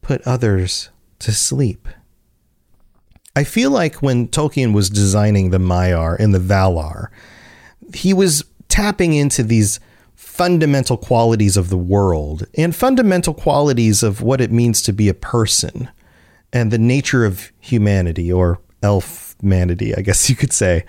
put 0.02 0.22
others 0.24 0.90
to 1.20 1.32
sleep. 1.32 1.88
I 3.36 3.44
feel 3.44 3.72
like 3.72 3.96
when 3.96 4.28
Tolkien 4.28 4.74
was 4.74 4.90
designing 4.90 5.50
the 5.50 5.58
Maiar 5.58 6.18
and 6.20 6.34
the 6.34 6.40
Valar, 6.40 7.08
he 7.94 8.14
was 8.14 8.46
tapping 8.70 9.14
into 9.14 9.44
these 9.44 9.80
fundamental 10.16 10.98
qualities 10.98 11.58
of 11.58 11.70
the 11.70 11.78
world 11.78 12.46
and 12.56 12.76
fundamental 12.76 13.34
qualities 13.34 14.04
of 14.04 14.22
what 14.22 14.40
it 14.40 14.52
means 14.52 14.82
to 14.84 14.94
be 14.94 15.10
a 15.10 15.14
person 15.14 15.90
and 16.52 16.72
the 16.72 16.78
nature 16.78 17.26
of 17.26 17.52
humanity 17.60 18.32
or 18.32 18.60
elf 18.82 19.36
manity, 19.44 19.98
I 19.98 20.02
guess 20.02 20.30
you 20.30 20.36
could 20.36 20.54
say. 20.54 20.86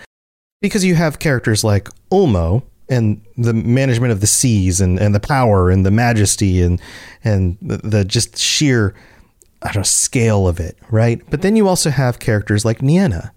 Because 0.60 0.84
you 0.84 0.94
have 0.94 1.18
characters 1.18 1.64
like 1.64 1.88
Ulmo 2.10 2.62
and 2.88 3.22
the 3.36 3.54
management 3.54 4.12
of 4.12 4.20
the 4.20 4.26
seas 4.26 4.80
and, 4.80 4.98
and 4.98 5.14
the 5.14 5.20
power 5.20 5.70
and 5.70 5.84
the 5.84 5.90
majesty 5.90 6.60
and 6.60 6.80
and 7.22 7.56
the, 7.62 7.78
the 7.78 8.04
just 8.04 8.38
sheer 8.38 8.94
I 9.64 9.68
don't 9.68 9.76
know, 9.76 9.82
scale 9.84 10.46
of 10.46 10.60
it, 10.60 10.76
right? 10.90 11.20
But 11.30 11.42
then 11.42 11.56
you 11.56 11.66
also 11.66 11.90
have 11.90 12.18
characters 12.18 12.64
like 12.64 12.80
Nienna 12.80 13.30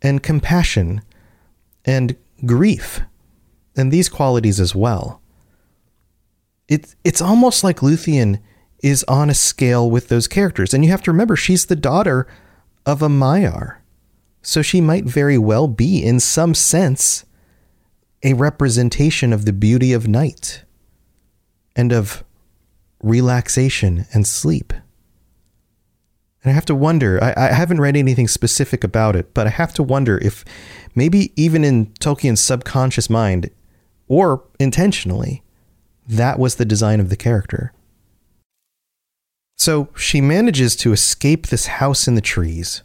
and 0.00 0.22
compassion 0.22 1.02
and 1.84 2.16
grief 2.46 3.02
and 3.76 3.92
these 3.92 4.08
qualities 4.08 4.58
as 4.58 4.74
well. 4.74 5.20
It, 6.66 6.94
it's 7.04 7.20
almost 7.20 7.62
like 7.62 7.80
Luthien 7.80 8.40
is 8.82 9.04
on 9.04 9.28
a 9.28 9.34
scale 9.34 9.90
with 9.90 10.08
those 10.08 10.26
characters. 10.26 10.72
And 10.72 10.84
you 10.84 10.90
have 10.90 11.02
to 11.02 11.10
remember, 11.10 11.36
she's 11.36 11.66
the 11.66 11.76
daughter 11.76 12.26
of 12.86 13.02
a 13.02 13.08
Maiar. 13.08 13.76
So 14.42 14.62
she 14.62 14.80
might 14.80 15.04
very 15.04 15.36
well 15.36 15.68
be, 15.68 16.02
in 16.02 16.20
some 16.20 16.54
sense, 16.54 17.26
a 18.22 18.32
representation 18.32 19.32
of 19.32 19.44
the 19.44 19.52
beauty 19.52 19.92
of 19.92 20.08
night 20.08 20.64
and 21.76 21.92
of 21.92 22.24
relaxation 23.02 24.06
and 24.14 24.26
sleep. 24.26 24.72
And 26.42 26.50
I 26.50 26.54
have 26.54 26.64
to 26.66 26.74
wonder, 26.74 27.22
I, 27.22 27.34
I, 27.36 27.52
haven't 27.52 27.80
read 27.80 27.96
anything 27.96 28.26
specific 28.26 28.82
about 28.82 29.14
it, 29.14 29.34
but 29.34 29.46
I 29.46 29.50
have 29.50 29.74
to 29.74 29.82
wonder 29.82 30.16
if 30.18 30.44
maybe 30.94 31.32
even 31.36 31.64
in 31.64 31.86
Tolkien's 32.00 32.40
subconscious 32.40 33.10
mind, 33.10 33.50
or 34.08 34.44
intentionally, 34.58 35.42
that 36.08 36.38
was 36.38 36.54
the 36.54 36.64
design 36.64 36.98
of 36.98 37.10
the 37.10 37.16
character. 37.16 37.72
So 39.56 39.90
she 39.94 40.22
manages 40.22 40.74
to 40.76 40.92
escape 40.92 41.48
this 41.48 41.66
house 41.66 42.08
in 42.08 42.14
the 42.14 42.22
trees, 42.22 42.82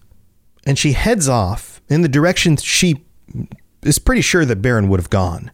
and 0.65 0.77
she 0.77 0.91
heads 0.91 1.29
off 1.29 1.81
in 1.87 2.01
the 2.01 2.09
direction 2.09 2.57
she 2.57 3.05
is 3.83 3.99
pretty 3.99 4.21
sure 4.21 4.43
that 4.43 4.61
Beren 4.61 4.89
would 4.89 4.99
have 4.99 5.09
gone. 5.09 5.51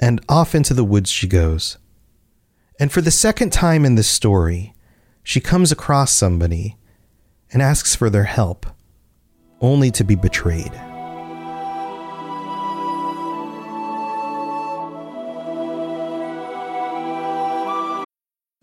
And 0.00 0.20
off 0.28 0.54
into 0.54 0.74
the 0.74 0.84
woods 0.84 1.10
she 1.10 1.26
goes. 1.26 1.78
And 2.80 2.90
for 2.90 3.00
the 3.00 3.10
second 3.10 3.52
time 3.52 3.84
in 3.84 3.96
this 3.96 4.08
story, 4.08 4.74
she 5.22 5.40
comes 5.40 5.72
across 5.72 6.12
somebody 6.12 6.76
and 7.52 7.62
asks 7.62 7.94
for 7.94 8.10
their 8.10 8.24
help, 8.24 8.66
only 9.60 9.90
to 9.90 10.04
be 10.04 10.14
betrayed. 10.14 10.72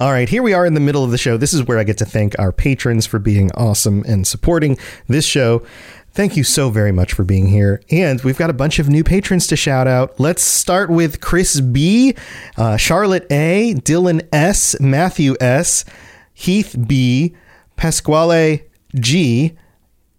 All 0.00 0.12
right, 0.12 0.28
here 0.28 0.44
we 0.44 0.52
are 0.52 0.64
in 0.64 0.74
the 0.74 0.80
middle 0.80 1.02
of 1.02 1.10
the 1.10 1.18
show. 1.18 1.36
This 1.36 1.52
is 1.52 1.64
where 1.64 1.76
I 1.76 1.82
get 1.82 1.98
to 1.98 2.04
thank 2.04 2.38
our 2.38 2.52
patrons 2.52 3.04
for 3.04 3.18
being 3.18 3.50
awesome 3.56 4.04
and 4.06 4.24
supporting 4.24 4.78
this 5.08 5.24
show. 5.24 5.66
Thank 6.12 6.36
you 6.36 6.44
so 6.44 6.70
very 6.70 6.92
much 6.92 7.12
for 7.12 7.24
being 7.24 7.48
here. 7.48 7.82
And 7.90 8.20
we've 8.20 8.38
got 8.38 8.48
a 8.48 8.52
bunch 8.52 8.78
of 8.78 8.88
new 8.88 9.02
patrons 9.02 9.48
to 9.48 9.56
shout 9.56 9.88
out. 9.88 10.20
Let's 10.20 10.42
start 10.42 10.88
with 10.88 11.20
Chris 11.20 11.60
B, 11.60 12.14
uh, 12.56 12.76
Charlotte 12.76 13.26
A, 13.32 13.74
Dylan 13.74 14.24
S, 14.32 14.78
Matthew 14.78 15.34
S, 15.40 15.84
Heath 16.32 16.76
B, 16.86 17.34
Pasquale 17.74 18.68
G, 18.94 19.56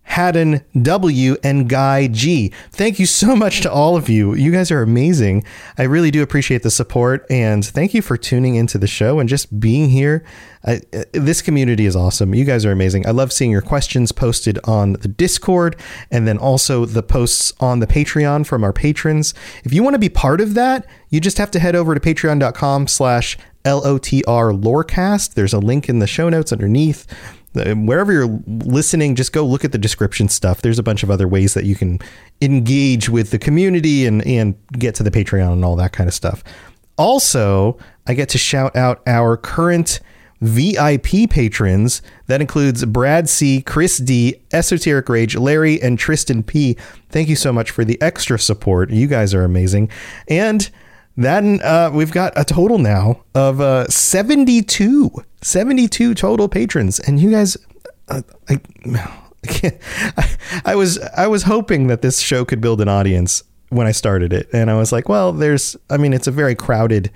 Haddon 0.09 0.61
W, 0.81 1.37
and 1.43 1.69
Guy 1.69 2.07
G. 2.07 2.51
Thank 2.71 2.97
you 2.97 3.05
so 3.05 3.35
much 3.35 3.61
to 3.61 3.71
all 3.71 3.95
of 3.95 4.09
you. 4.09 4.33
You 4.33 4.51
guys 4.51 4.71
are 4.71 4.81
amazing. 4.81 5.43
I 5.77 5.83
really 5.83 6.09
do 6.09 6.23
appreciate 6.23 6.63
the 6.63 6.71
support 6.71 7.25
and 7.29 7.63
thank 7.63 7.93
you 7.93 8.01
for 8.01 8.17
tuning 8.17 8.55
into 8.55 8.79
the 8.79 8.87
show 8.87 9.19
and 9.19 9.29
just 9.29 9.59
being 9.59 9.89
here. 9.89 10.25
I, 10.65 10.81
uh, 10.91 11.03
this 11.13 11.41
community 11.43 11.85
is 11.85 11.95
awesome. 11.95 12.33
You 12.33 12.43
guys 12.43 12.65
are 12.65 12.71
amazing. 12.71 13.07
I 13.07 13.11
love 13.11 13.31
seeing 13.31 13.51
your 13.51 13.61
questions 13.61 14.11
posted 14.11 14.57
on 14.63 14.93
the 14.93 15.07
Discord 15.07 15.75
and 16.09 16.27
then 16.27 16.39
also 16.39 16.85
the 16.85 17.03
posts 17.03 17.53
on 17.59 17.79
the 17.79 17.87
Patreon 17.87 18.47
from 18.47 18.63
our 18.63 18.73
patrons. 18.73 19.35
If 19.63 19.73
you 19.73 19.83
want 19.83 19.93
to 19.93 19.99
be 19.99 20.09
part 20.09 20.41
of 20.41 20.55
that, 20.55 20.87
you 21.09 21.21
just 21.21 21.37
have 21.37 21.51
to 21.51 21.59
head 21.59 21.75
over 21.75 21.93
to 21.93 22.01
patreon.com 22.01 22.87
slash 22.87 23.37
L-O-T-R 23.63 24.51
Lorecast. 24.51 25.33
There's 25.35 25.53
a 25.53 25.59
link 25.59 25.87
in 25.87 25.99
the 25.99 26.07
show 26.07 26.29
notes 26.29 26.51
underneath 26.51 27.05
wherever 27.53 28.11
you're 28.11 28.39
listening, 28.47 29.15
just 29.15 29.33
go 29.33 29.45
look 29.45 29.65
at 29.65 29.71
the 29.71 29.77
description 29.77 30.29
stuff. 30.29 30.61
There's 30.61 30.79
a 30.79 30.83
bunch 30.83 31.03
of 31.03 31.11
other 31.11 31.27
ways 31.27 31.53
that 31.53 31.65
you 31.65 31.75
can 31.75 31.99
engage 32.41 33.09
with 33.09 33.31
the 33.31 33.39
community 33.39 34.05
and, 34.05 34.25
and 34.25 34.55
get 34.73 34.95
to 34.95 35.03
the 35.03 35.11
Patreon 35.11 35.53
and 35.53 35.65
all 35.65 35.75
that 35.77 35.91
kind 35.91 36.07
of 36.07 36.13
stuff. 36.13 36.43
Also, 36.97 37.77
I 38.07 38.13
get 38.13 38.29
to 38.29 38.37
shout 38.37 38.75
out 38.75 39.01
our 39.07 39.37
current 39.37 39.99
VIP 40.41 41.29
patrons. 41.29 42.01
That 42.27 42.41
includes 42.41 42.85
Brad 42.85 43.29
C, 43.29 43.61
Chris 43.61 43.97
D, 43.97 44.41
Esoteric 44.51 45.09
Rage, 45.09 45.35
Larry, 45.35 45.81
and 45.81 45.97
Tristan 45.97 46.43
P. 46.43 46.77
Thank 47.09 47.29
you 47.29 47.35
so 47.35 47.51
much 47.51 47.71
for 47.71 47.83
the 47.83 48.01
extra 48.01 48.39
support. 48.39 48.89
You 48.89 49.07
guys 49.07 49.33
are 49.33 49.43
amazing. 49.43 49.89
And 50.27 50.69
then 51.17 51.61
uh, 51.63 51.91
we've 51.93 52.11
got 52.11 52.33
a 52.37 52.45
total 52.45 52.77
now 52.77 53.23
of 53.35 53.59
uh, 53.59 53.87
72, 53.87 55.11
72 55.41 56.13
total 56.13 56.47
patrons. 56.47 56.99
And 56.99 57.19
you 57.19 57.31
guys, 57.31 57.57
uh, 58.07 58.21
I, 58.49 58.59
I, 60.17 60.37
I 60.65 60.75
was 60.75 60.99
I 60.99 61.27
was 61.27 61.43
hoping 61.43 61.87
that 61.87 62.01
this 62.01 62.19
show 62.19 62.45
could 62.45 62.61
build 62.61 62.81
an 62.81 62.89
audience 62.89 63.43
when 63.69 63.87
I 63.87 63.91
started 63.91 64.33
it, 64.33 64.49
and 64.51 64.69
I 64.69 64.77
was 64.77 64.91
like, 64.91 65.07
well, 65.07 65.31
there's 65.31 65.75
I 65.89 65.97
mean, 65.97 66.13
it's 66.13 66.27
a 66.27 66.31
very 66.31 66.55
crowded 66.55 67.11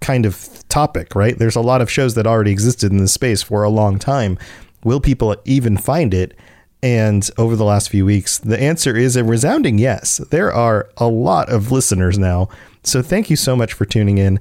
kind 0.00 0.26
of 0.26 0.48
topic, 0.68 1.14
right? 1.14 1.38
There's 1.38 1.56
a 1.56 1.60
lot 1.60 1.80
of 1.80 1.90
shows 1.90 2.14
that 2.14 2.26
already 2.26 2.50
existed 2.50 2.90
in 2.90 2.98
this 2.98 3.12
space 3.12 3.42
for 3.42 3.62
a 3.62 3.70
long 3.70 3.98
time. 3.98 4.38
Will 4.84 5.00
people 5.00 5.36
even 5.44 5.76
find 5.76 6.12
it? 6.12 6.36
And 6.82 7.30
over 7.38 7.54
the 7.54 7.64
last 7.64 7.90
few 7.90 8.04
weeks, 8.04 8.38
the 8.38 8.60
answer 8.60 8.96
is 8.96 9.14
a 9.14 9.22
resounding 9.22 9.78
yes. 9.78 10.16
There 10.30 10.52
are 10.52 10.88
a 10.96 11.06
lot 11.06 11.48
of 11.48 11.70
listeners 11.70 12.18
now. 12.18 12.48
So 12.82 13.02
thank 13.02 13.30
you 13.30 13.36
so 13.36 13.54
much 13.54 13.72
for 13.72 13.84
tuning 13.84 14.18
in. 14.18 14.40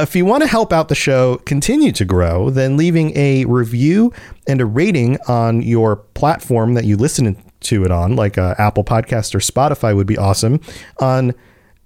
If 0.00 0.14
you 0.14 0.24
want 0.24 0.42
to 0.42 0.48
help 0.48 0.72
out 0.72 0.88
the 0.88 0.94
show 0.94 1.38
continue 1.38 1.92
to 1.92 2.04
grow, 2.04 2.50
then 2.50 2.76
leaving 2.76 3.16
a 3.16 3.44
review 3.46 4.12
and 4.46 4.60
a 4.60 4.66
rating 4.66 5.18
on 5.26 5.62
your 5.62 5.96
platform 5.96 6.74
that 6.74 6.84
you 6.84 6.96
listen 6.96 7.36
to 7.60 7.84
it 7.84 7.90
on, 7.90 8.14
like 8.14 8.38
uh, 8.38 8.54
Apple 8.58 8.84
Podcast 8.84 9.34
or 9.34 9.38
Spotify, 9.38 9.94
would 9.94 10.06
be 10.06 10.16
awesome. 10.16 10.60
On 11.00 11.34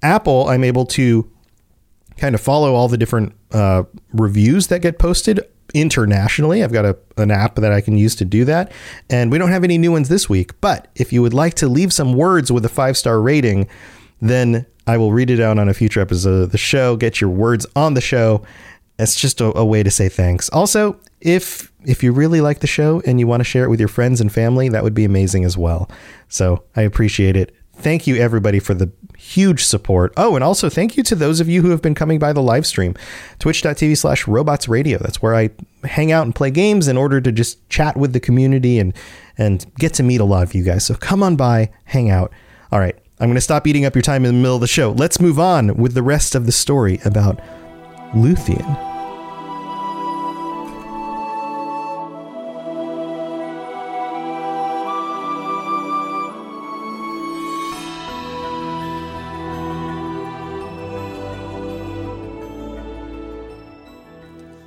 Apple, 0.03 0.49
I'm 0.49 0.65
able 0.65 0.85
to 0.87 1.31
kind 2.17 2.35
of 2.35 2.41
follow 2.41 2.75
all 2.75 2.89
the 2.89 2.99
different 2.99 3.35
uh, 3.53 3.85
reviews 4.13 4.67
that 4.69 4.81
get 4.81 4.99
posted 4.99 5.41
internationally. 5.75 6.63
I've 6.63 6.73
got 6.73 6.85
a, 6.85 6.99
an 7.17 7.31
app 7.31 7.57
that 7.57 7.73
I 7.73 7.81
can 7.81 7.97
use 7.97 8.15
to 8.17 8.25
do 8.25 8.45
that. 8.45 8.73
And 9.09 9.33
we 9.33 9.39
don't 9.39 9.51
have 9.51 9.65
any 9.65 9.79
new 9.79 9.93
ones 9.93 10.09
this 10.09 10.29
week. 10.29 10.61
But 10.61 10.89
if 10.95 11.13
you 11.13 11.23
would 11.23 11.35
like 11.35 11.55
to 11.55 11.69
leave 11.69 11.93
some 11.93 12.13
words 12.13 12.53
with 12.53 12.65
a 12.65 12.69
five 12.69 12.97
star 12.97 13.21
rating, 13.21 13.69
then 14.23 14.65
I 14.87 14.97
will 14.97 15.13
read 15.13 15.29
it 15.29 15.41
out 15.41 15.59
on 15.59 15.69
a 15.69 15.75
future 15.75 16.01
episode 16.01 16.43
of 16.45 16.53
the 16.53 16.59
show. 16.59 16.97
Get 16.97 17.21
your 17.21 17.31
words 17.31 17.67
on 17.77 17.95
the 17.95 18.01
show. 18.01 18.43
It's 18.99 19.17
just 19.17 19.41
a, 19.41 19.57
a 19.59 19.65
way 19.65 19.83
to 19.83 19.91
say 19.91 20.09
thanks. 20.09 20.49
Also, 20.51 20.99
if 21.21 21.73
if 21.85 22.03
you 22.03 22.13
really 22.13 22.41
like 22.41 22.61
the 22.61 22.67
show 22.67 23.03
and 23.05 23.19
you 23.19 23.27
want 23.27 23.41
to 23.41 23.45
share 23.45 23.65
it 23.65 23.69
with 23.69 23.81
your 23.81 23.89
friends 23.89 24.21
and 24.21 24.33
family, 24.33 24.69
that 24.69 24.85
would 24.85 24.95
be 24.95 25.05
amazing 25.05 25.45
as 25.45 25.59
well. 25.59 25.91
So 26.29 26.63
I 26.77 26.83
appreciate 26.83 27.37
it. 27.37 27.55
Thank 27.75 28.07
you, 28.07 28.17
everybody, 28.17 28.61
for 28.61 28.75
the 28.75 28.93
huge 29.19 29.65
support. 29.65 30.13
Oh, 30.17 30.37
and 30.37 30.45
also 30.45 30.69
thank 30.69 30.97
you 30.97 31.03
to 31.05 31.17
those 31.17 31.41
of 31.41 31.49
you 31.49 31.63
who 31.63 31.71
have 31.71 31.83
been 31.83 31.95
coming 31.95 32.21
by 32.21 32.33
the 32.33 32.43
live 32.43 32.67
stream, 32.67 32.95
twitch.tv 33.41 33.97
slash 33.97 34.29
robots 34.29 34.69
radio. 34.69 34.99
That's 34.99 35.21
where 35.21 35.35
I 35.35 35.51
hang 35.83 36.13
out 36.13 36.25
and 36.25 36.35
play 36.35 36.53
games 36.53 36.87
in 36.87 36.97
order 36.97 37.21
to 37.21 37.33
just 37.33 37.69
chat 37.69 37.97
with 37.97 38.13
the 38.13 38.21
community 38.21 38.79
and, 38.79 38.95
and 39.37 39.67
get 39.79 39.95
to 39.95 40.05
meet 40.05 40.21
a 40.21 40.25
lot 40.25 40.45
of 40.45 40.55
you 40.55 40.63
guys. 40.63 40.85
So 40.85 40.95
come 40.95 41.23
on 41.25 41.35
by, 41.35 41.71
hang 41.85 42.11
out. 42.11 42.31
All 42.71 42.79
right, 42.79 42.97
I'm 43.23 43.29
going 43.29 43.37
to 43.37 43.41
stop 43.41 43.69
eating 43.69 43.85
up 43.85 43.95
your 43.95 44.03
time 44.03 44.25
in 44.25 44.35
the 44.35 44.41
middle 44.41 44.57
of 44.57 44.61
the 44.61 44.67
show. 44.67 44.91
Let's 44.91 45.21
move 45.21 45.39
on 45.39 45.77
with 45.77 45.95
the 45.95 46.03
rest 46.03 46.35
of 46.35 46.45
the 46.45 46.51
story 46.51 46.99
about 47.05 47.39
Luthien. 48.17 48.59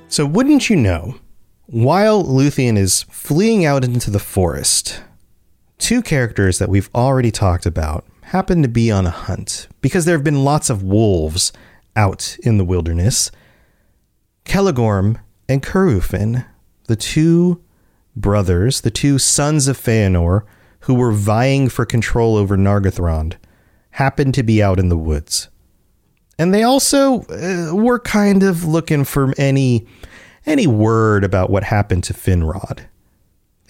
So, 0.08 0.24
wouldn't 0.24 0.70
you 0.70 0.76
know, 0.76 1.16
while 1.66 2.24
Luthien 2.24 2.78
is 2.78 3.02
fleeing 3.10 3.66
out 3.66 3.84
into 3.84 4.10
the 4.10 4.18
forest, 4.18 5.02
two 5.76 6.00
characters 6.00 6.58
that 6.58 6.70
we've 6.70 6.88
already 6.94 7.30
talked 7.30 7.66
about 7.66 8.06
happen 8.26 8.60
to 8.60 8.68
be 8.68 8.90
on 8.90 9.06
a 9.06 9.10
hunt 9.10 9.68
because 9.80 10.04
there 10.04 10.16
have 10.16 10.24
been 10.24 10.44
lots 10.44 10.68
of 10.68 10.82
wolves 10.82 11.52
out 11.94 12.36
in 12.42 12.58
the 12.58 12.64
wilderness. 12.64 13.30
Celegorm 14.44 15.20
and 15.48 15.62
Curufin, 15.62 16.44
the 16.88 16.96
two 16.96 17.62
brothers, 18.16 18.80
the 18.80 18.90
two 18.90 19.18
sons 19.18 19.68
of 19.68 19.78
Feanor, 19.78 20.42
who 20.80 20.94
were 20.94 21.12
vying 21.12 21.68
for 21.68 21.86
control 21.86 22.36
over 22.36 22.56
Nargothrond, 22.56 23.34
happened 23.90 24.34
to 24.34 24.42
be 24.42 24.60
out 24.60 24.80
in 24.80 24.88
the 24.88 24.98
woods. 24.98 25.48
And 26.36 26.52
they 26.52 26.64
also 26.64 27.22
uh, 27.22 27.74
were 27.74 28.00
kind 28.00 28.42
of 28.42 28.64
looking 28.64 29.04
for 29.04 29.32
any 29.38 29.86
any 30.44 30.66
word 30.66 31.24
about 31.24 31.50
what 31.50 31.64
happened 31.64 32.04
to 32.04 32.12
Finrod, 32.12 32.86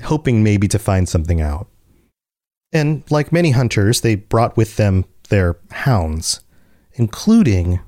hoping 0.02 0.42
maybe 0.42 0.68
to 0.68 0.78
find 0.78 1.08
something 1.08 1.40
out. 1.40 1.68
And 2.72 3.04
like 3.10 3.32
many 3.32 3.52
hunters, 3.52 4.00
they 4.00 4.16
brought 4.16 4.56
with 4.56 4.76
them 4.76 5.04
their 5.28 5.56
hounds, 5.70 6.40
including 6.94 7.80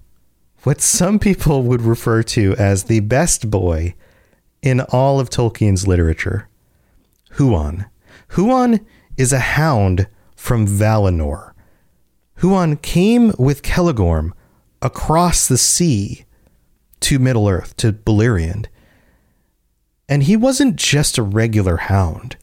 what 0.62 0.80
some 0.80 1.18
people 1.18 1.62
would 1.62 1.82
refer 1.82 2.22
to 2.22 2.54
as 2.56 2.84
the 2.84 3.00
best 3.00 3.50
boy 3.50 3.94
in 4.62 4.80
all 4.80 5.20
of 5.20 5.30
Tolkien's 5.30 5.86
literature 5.86 6.48
Huan. 7.32 7.86
Huan 8.30 8.84
is 9.16 9.32
a 9.32 9.38
hound 9.38 10.08
from 10.34 10.66
Valinor. 10.66 11.52
Huan 12.36 12.76
came 12.76 13.32
with 13.38 13.62
Celegorm 13.62 14.32
across 14.80 15.46
the 15.46 15.58
sea 15.58 16.24
to 17.00 17.18
Middle 17.18 17.48
Earth, 17.48 17.76
to 17.76 17.92
Beleriand. 17.92 18.66
And 20.08 20.22
he 20.24 20.36
wasn't 20.36 20.76
just 20.76 21.18
a 21.18 21.22
regular 21.22 21.76
hound. 21.76 22.36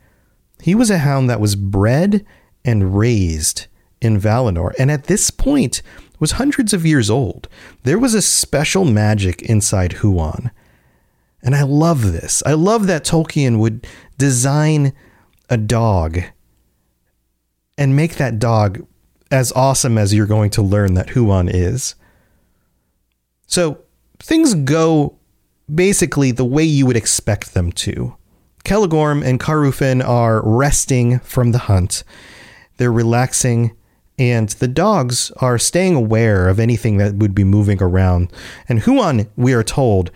He 0.65 0.73
was 0.73 0.89
a 0.89 0.97
hound 0.97 1.30
that 1.30 1.39
was 1.39 1.56
bred 1.56 2.25
and 2.63 2.97
raised 2.97 3.67
in 4.01 4.19
Valinor, 4.19 4.73
and 4.80 4.89
at 4.89 5.04
this 5.04 5.30
point 5.30 5.84
was 6.19 6.32
hundreds 6.32 6.73
of 6.73 6.88
years 6.88 7.08
old. 7.08 7.47
There 7.84 7.99
was 7.99 8.15
a 8.15 8.21
special 8.23 8.84
magic 8.84 9.43
inside 9.43 9.97
Huan. 10.01 10.49
And 11.43 11.56
I 11.56 11.62
love 11.62 12.13
this. 12.13 12.41
I 12.47 12.54
love 12.54 12.88
that 12.88 13.06
Tolkien 13.06 13.60
would 13.60 13.86
design 14.17 14.93
a 15.51 15.58
dog 15.58 16.17
and 17.78 17.95
make 17.95 18.15
that 18.15 18.39
dog 18.39 18.88
as 19.30 19.51
awesome 19.51 19.99
as 19.99 20.15
you're 20.15 20.25
going 20.25 20.49
to 20.49 20.63
learn 20.63 20.95
that 20.95 21.12
Huan 21.12 21.47
is. 21.47 21.93
So 23.45 23.82
things 24.17 24.56
go 24.56 25.19
basically 25.71 26.32
the 26.32 26.43
way 26.43 26.63
you 26.63 26.88
would 26.88 26.97
expect 26.97 27.54
them 27.54 27.71
to. 27.73 28.15
Celegorm 28.65 29.23
and 29.23 29.39
Curufin 29.39 30.06
are 30.06 30.41
resting 30.43 31.19
from 31.19 31.51
the 31.51 31.60
hunt. 31.60 32.04
They're 32.78 32.91
relaxing, 32.91 33.75
and 34.17 34.49
the 34.49 34.67
dogs 34.67 35.32
are 35.38 35.58
staying 35.58 35.95
aware 35.95 36.49
of 36.49 36.60
anything 36.60 36.97
that 36.97 37.15
would 37.15 37.36
be 37.36 37.43
moving 37.43 37.82
around. 37.82 38.32
And 38.67 38.80
Huan, 38.80 39.30
we 39.38 39.54
are 39.54 39.63
told, 39.63 40.12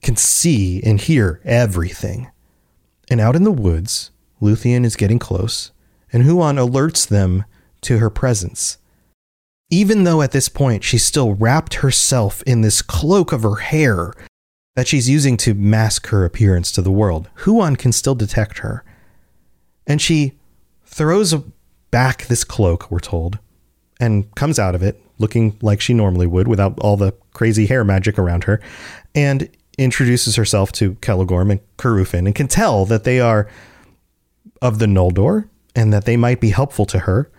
can 0.00 0.16
see 0.16 0.82
and 0.82 1.00
hear 1.00 1.40
everything. 1.44 2.30
And 3.10 3.20
out 3.20 3.36
in 3.36 3.44
the 3.44 3.50
woods, 3.50 4.10
Luthien 4.40 4.84
is 4.84 4.96
getting 4.96 5.18
close, 5.18 5.72
and 6.12 6.22
Huan 6.22 6.56
alerts 6.56 7.06
them 7.06 7.44
to 7.82 7.98
her 7.98 8.10
presence. 8.10 8.78
Even 9.70 10.04
though 10.04 10.22
at 10.22 10.32
this 10.32 10.48
point 10.48 10.84
she's 10.84 11.04
still 11.04 11.34
wrapped 11.34 11.74
herself 11.74 12.42
in 12.42 12.60
this 12.60 12.80
cloak 12.80 13.32
of 13.32 13.42
her 13.42 13.56
hair 13.56 14.12
that 14.74 14.88
she's 14.88 15.08
using 15.08 15.36
to 15.38 15.54
mask 15.54 16.08
her 16.08 16.24
appearance 16.24 16.72
to 16.72 16.82
the 16.82 16.90
world, 16.90 17.28
Huan 17.44 17.76
can 17.76 17.92
still 17.92 18.14
detect 18.14 18.58
her. 18.58 18.84
And 19.86 20.00
she 20.00 20.32
throws 20.84 21.34
back 21.90 22.26
this 22.26 22.44
cloak, 22.44 22.90
we're 22.90 23.00
told, 23.00 23.38
and 24.00 24.32
comes 24.34 24.58
out 24.58 24.74
of 24.74 24.82
it 24.82 25.00
looking 25.18 25.56
like 25.62 25.80
she 25.80 25.94
normally 25.94 26.26
would 26.26 26.48
without 26.48 26.78
all 26.80 26.96
the 26.96 27.12
crazy 27.32 27.66
hair 27.66 27.84
magic 27.84 28.18
around 28.18 28.44
her, 28.44 28.60
and 29.14 29.48
introduces 29.78 30.36
herself 30.36 30.72
to 30.72 30.94
Celegorm 30.96 31.50
and 31.50 31.60
Curufin 31.76 32.26
and 32.26 32.34
can 32.34 32.48
tell 32.48 32.84
that 32.86 33.04
they 33.04 33.20
are 33.20 33.48
of 34.60 34.78
the 34.78 34.86
Noldor 34.86 35.48
and 35.74 35.92
that 35.92 36.04
they 36.04 36.16
might 36.16 36.40
be 36.40 36.50
helpful 36.50 36.84
to 36.86 37.00
her. 37.00 37.30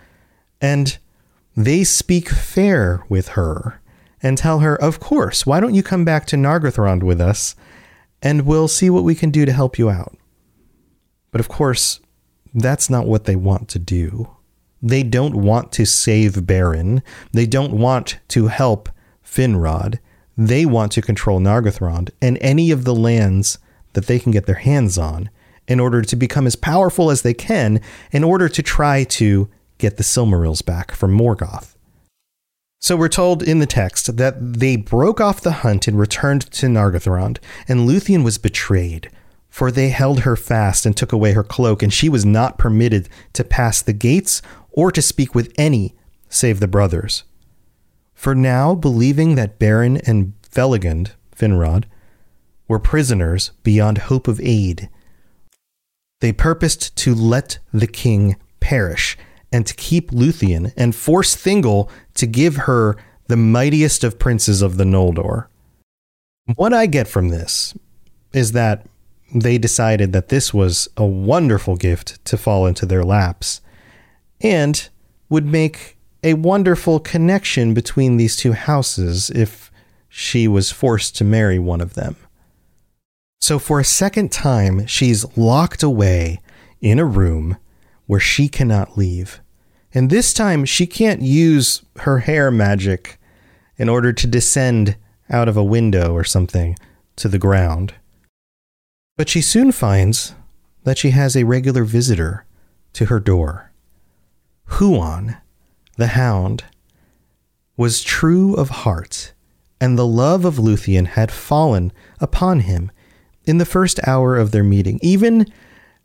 And 0.61 0.97
they 1.55 1.83
speak 1.83 2.29
fair 2.29 3.03
with 3.09 3.29
her 3.29 3.81
and 4.23 4.38
tell 4.38 4.59
her, 4.59 4.81
Of 4.81 4.99
course, 4.99 5.45
why 5.45 5.59
don't 5.59 5.75
you 5.75 5.83
come 5.83 6.05
back 6.05 6.25
to 6.27 6.38
Nargothrond 6.38 7.03
with 7.03 7.21
us 7.21 7.55
and 8.23 8.45
we'll 8.45 8.69
see 8.69 8.89
what 8.89 9.03
we 9.03 9.13
can 9.13 9.29
do 9.29 9.45
to 9.45 9.51
help 9.51 9.77
you 9.77 9.89
out. 9.89 10.17
But 11.31 11.41
of 11.41 11.49
course, 11.49 11.99
that's 12.53 12.89
not 12.89 13.05
what 13.05 13.25
they 13.25 13.36
want 13.36 13.67
to 13.69 13.79
do. 13.79 14.29
They 14.81 15.03
don't 15.03 15.36
want 15.36 15.71
to 15.73 15.86
save 15.86 16.33
Beren. 16.33 17.01
They 17.31 17.45
don't 17.45 17.73
want 17.73 18.19
to 18.29 18.47
help 18.47 18.89
Finrod. 19.25 19.99
They 20.38 20.65
want 20.65 20.91
to 20.93 21.01
control 21.01 21.39
Nargothrond 21.39 22.12
and 22.21 22.38
any 22.39 22.71
of 22.71 22.86
the 22.86 22.95
lands 22.95 23.59
that 23.93 24.07
they 24.07 24.19
can 24.19 24.31
get 24.31 24.45
their 24.45 24.55
hands 24.55 24.97
on 24.97 25.29
in 25.67 25.79
order 25.79 26.01
to 26.01 26.15
become 26.15 26.47
as 26.47 26.55
powerful 26.55 27.09
as 27.12 27.21
they 27.21 27.33
can 27.33 27.79
in 28.12 28.23
order 28.23 28.49
to 28.49 28.62
try 28.62 29.03
to 29.03 29.49
get 29.77 29.97
the 29.97 30.03
Silmarils 30.03 30.65
back 30.65 30.91
from 30.91 31.17
Morgoth. 31.17 31.72
So 32.83 32.97
we're 32.97 33.07
told 33.07 33.41
in 33.41 33.59
the 33.59 33.65
text 33.65 34.17
that 34.17 34.35
they 34.59 34.75
broke 34.75 35.21
off 35.21 35.39
the 35.39 35.53
hunt 35.63 35.87
and 35.87 35.97
returned 35.97 36.41
to 36.51 36.65
Nargothrond, 36.65 37.37
and 37.65 37.87
Luthien 37.87 38.25
was 38.25 38.37
betrayed, 38.37 39.09
for 39.47 39.71
they 39.71 39.87
held 39.87 40.19
her 40.19 40.35
fast 40.35 40.85
and 40.85 40.95
took 40.95 41.13
away 41.13 41.31
her 41.31 41.45
cloak, 41.45 41.81
and 41.81 41.93
she 41.93 42.09
was 42.09 42.25
not 42.25 42.57
permitted 42.57 43.07
to 43.31 43.45
pass 43.45 43.81
the 43.81 43.93
gates 43.93 44.41
or 44.69 44.91
to 44.91 45.01
speak 45.01 45.33
with 45.33 45.53
any 45.57 45.95
save 46.27 46.59
the 46.59 46.67
brothers. 46.67 47.23
For 48.15 48.35
now, 48.35 48.75
believing 48.75 49.35
that 49.35 49.59
Beren 49.59 50.05
and 50.05 50.33
Felagund, 50.41 51.11
Finrod, 51.33 51.85
were 52.67 52.79
prisoners 52.79 53.51
beyond 53.63 53.97
hope 54.09 54.27
of 54.27 54.41
aid, 54.41 54.89
They 56.19 56.33
purposed 56.33 56.97
to 56.97 57.15
let 57.15 57.59
the 57.71 57.87
king 57.87 58.35
perish 58.59 59.17
and 59.53 59.65
to 59.67 59.73
keep 59.75 60.11
Luthien 60.11 60.73
and 60.75 60.93
force 60.93 61.35
Thingol 61.35 61.89
to 62.15 62.25
give 62.25 62.57
her 62.57 62.97
the 63.27 63.37
mightiest 63.37 64.03
of 64.03 64.19
princes 64.19 64.61
of 64.61 64.77
the 64.77 64.83
Noldor. 64.83 65.47
What 66.55 66.73
I 66.73 66.87
get 66.87 67.07
from 67.07 67.29
this 67.29 67.73
is 68.33 68.51
that 68.51 68.85
they 69.33 69.57
decided 69.57 70.11
that 70.11 70.29
this 70.29 70.53
was 70.53 70.89
a 70.97 71.05
wonderful 71.05 71.75
gift 71.75 72.23
to 72.25 72.35
fall 72.35 72.65
into 72.65 72.85
their 72.85 73.03
laps 73.03 73.61
and 74.41 74.89
would 75.29 75.45
make 75.45 75.97
a 76.23 76.33
wonderful 76.33 76.99
connection 76.99 77.73
between 77.73 78.17
these 78.17 78.35
two 78.35 78.53
houses 78.53 79.29
if 79.29 79.71
she 80.09 80.47
was 80.47 80.71
forced 80.71 81.15
to 81.17 81.23
marry 81.23 81.59
one 81.59 81.81
of 81.81 81.93
them. 81.93 82.15
So, 83.39 83.59
for 83.59 83.79
a 83.79 83.85
second 83.85 84.31
time, 84.31 84.85
she's 84.87 85.25
locked 85.37 85.83
away 85.83 86.39
in 86.81 86.97
a 86.97 87.05
room 87.05 87.57
where 88.05 88.19
she 88.19 88.47
cannot 88.47 88.97
leave. 88.97 89.41
And 89.93 90.10
this 90.10 90.34
time, 90.34 90.65
she 90.65 90.88
can't 90.88 91.21
use 91.21 91.84
her 91.99 92.19
hair 92.19 92.49
magic 92.49 93.19
in 93.77 93.89
order 93.89 94.12
to 94.12 94.27
descend 94.27 94.95
out 95.29 95.47
of 95.47 95.56
a 95.56 95.63
window 95.63 96.13
or 96.13 96.23
something 96.23 96.75
to 97.17 97.27
the 97.27 97.39
ground. 97.39 97.93
But 99.17 99.29
she 99.29 99.41
soon 99.41 99.71
finds 99.71 100.34
that 100.84 100.97
she 100.97 101.12
has 101.12 101.36
a 101.36 101.43
regular 101.43 101.84
visitor 101.84 102.45
to 102.93 103.06
her 103.06 103.19
door. 103.19 103.71
Huan, 104.65 105.38
the 105.97 106.08
hound, 106.08 106.63
was 107.77 108.03
true 108.03 108.56
of 108.56 108.69
heart, 108.69 109.34
and 109.79 109.97
the 109.97 110.08
love 110.08 110.45
of 110.45 110.56
Luthien 110.56 111.06
had 111.08 111.32
fallen 111.32 111.91
upon 112.19 112.62
him 112.62 112.91
in 113.45 113.58
the 113.58 113.65
first 113.65 113.99
hour 114.08 114.38
of 114.38 114.51
their 114.51 114.63
meeting. 114.63 114.99
Even 115.01 115.45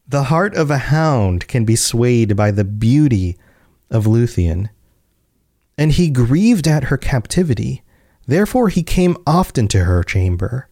the 0.06 0.24
heart 0.24 0.54
of 0.54 0.70
a 0.70 0.78
hound 0.78 1.46
can 1.48 1.64
be 1.64 1.76
swayed 1.76 2.36
by 2.36 2.50
the 2.50 2.64
beauty 2.64 3.36
of 3.90 4.04
Luthien. 4.04 4.70
And 5.76 5.92
he 5.92 6.10
grieved 6.10 6.66
at 6.66 6.84
her 6.84 6.96
captivity. 6.96 7.82
Therefore, 8.26 8.68
he 8.68 8.82
came 8.82 9.16
often 9.26 9.68
to 9.68 9.84
her 9.84 10.02
chamber 10.02 10.68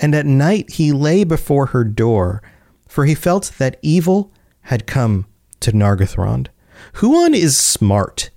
and 0.00 0.14
at 0.14 0.26
night 0.26 0.70
he 0.72 0.92
lay 0.92 1.24
before 1.24 1.66
her 1.66 1.84
door, 1.84 2.42
for 2.88 3.04
he 3.04 3.14
felt 3.14 3.52
that 3.58 3.78
evil 3.82 4.32
had 4.62 4.86
come 4.86 5.26
to 5.60 5.72
Nargothrond. 5.72 6.48
Huan 6.94 7.34
is 7.34 7.56
smart. 7.56 8.30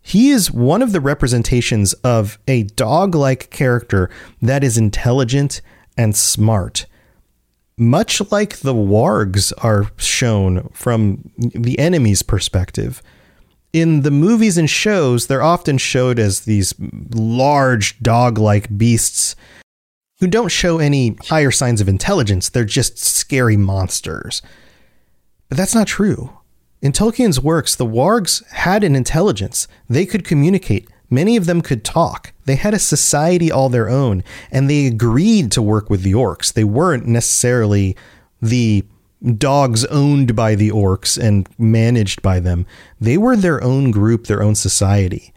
He 0.00 0.30
is 0.30 0.50
one 0.50 0.80
of 0.80 0.92
the 0.92 1.00
representations 1.00 1.92
of 1.94 2.38
a 2.46 2.62
dog 2.62 3.14
like 3.14 3.50
character 3.50 4.08
that 4.40 4.64
is 4.64 4.78
intelligent 4.78 5.60
and 5.96 6.16
smart. 6.16 6.86
Much 7.76 8.20
like 8.30 8.58
the 8.58 8.74
wargs 8.74 9.52
are 9.58 9.90
shown 9.96 10.68
from 10.72 11.30
the 11.36 11.78
enemy's 11.78 12.22
perspective. 12.22 13.02
In 13.72 14.02
the 14.02 14.10
movies 14.10 14.56
and 14.56 14.68
shows, 14.68 15.26
they're 15.26 15.42
often 15.42 15.78
showed 15.78 16.18
as 16.18 16.40
these 16.40 16.74
large 17.12 17.98
dog 18.00 18.38
like 18.38 18.76
beasts 18.76 19.36
who 20.20 20.26
don't 20.26 20.48
show 20.48 20.78
any 20.78 21.16
higher 21.26 21.50
signs 21.50 21.80
of 21.80 21.88
intelligence. 21.88 22.48
They're 22.48 22.64
just 22.64 22.98
scary 22.98 23.56
monsters. 23.56 24.42
But 25.48 25.58
that's 25.58 25.74
not 25.74 25.86
true. 25.86 26.32
In 26.80 26.92
Tolkien's 26.92 27.40
works, 27.40 27.74
the 27.74 27.86
wargs 27.86 28.46
had 28.48 28.84
an 28.84 28.94
intelligence. 28.94 29.68
They 29.88 30.06
could 30.06 30.24
communicate. 30.24 30.88
Many 31.10 31.36
of 31.36 31.46
them 31.46 31.60
could 31.60 31.84
talk. 31.84 32.32
They 32.44 32.56
had 32.56 32.74
a 32.74 32.78
society 32.78 33.50
all 33.50 33.68
their 33.68 33.88
own, 33.88 34.22
and 34.50 34.68
they 34.68 34.86
agreed 34.86 35.50
to 35.52 35.62
work 35.62 35.90
with 35.90 36.02
the 36.02 36.12
orcs. 36.12 36.52
They 36.52 36.64
weren't 36.64 37.06
necessarily 37.06 37.96
the 38.40 38.84
dogs 39.36 39.84
owned 39.86 40.36
by 40.36 40.54
the 40.54 40.70
orcs 40.70 41.18
and 41.20 41.48
managed 41.58 42.22
by 42.22 42.40
them. 42.40 42.66
They 43.00 43.18
were 43.18 43.36
their 43.36 43.62
own 43.62 43.90
group, 43.90 44.26
their 44.26 44.42
own 44.42 44.54
society. 44.54 45.32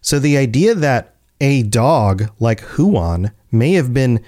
So 0.00 0.18
the 0.18 0.36
idea 0.36 0.74
that 0.74 1.14
a 1.40 1.62
dog 1.62 2.30
like 2.38 2.60
Huan 2.60 3.32
may 3.52 3.72
have 3.74 3.94
been 3.94 4.22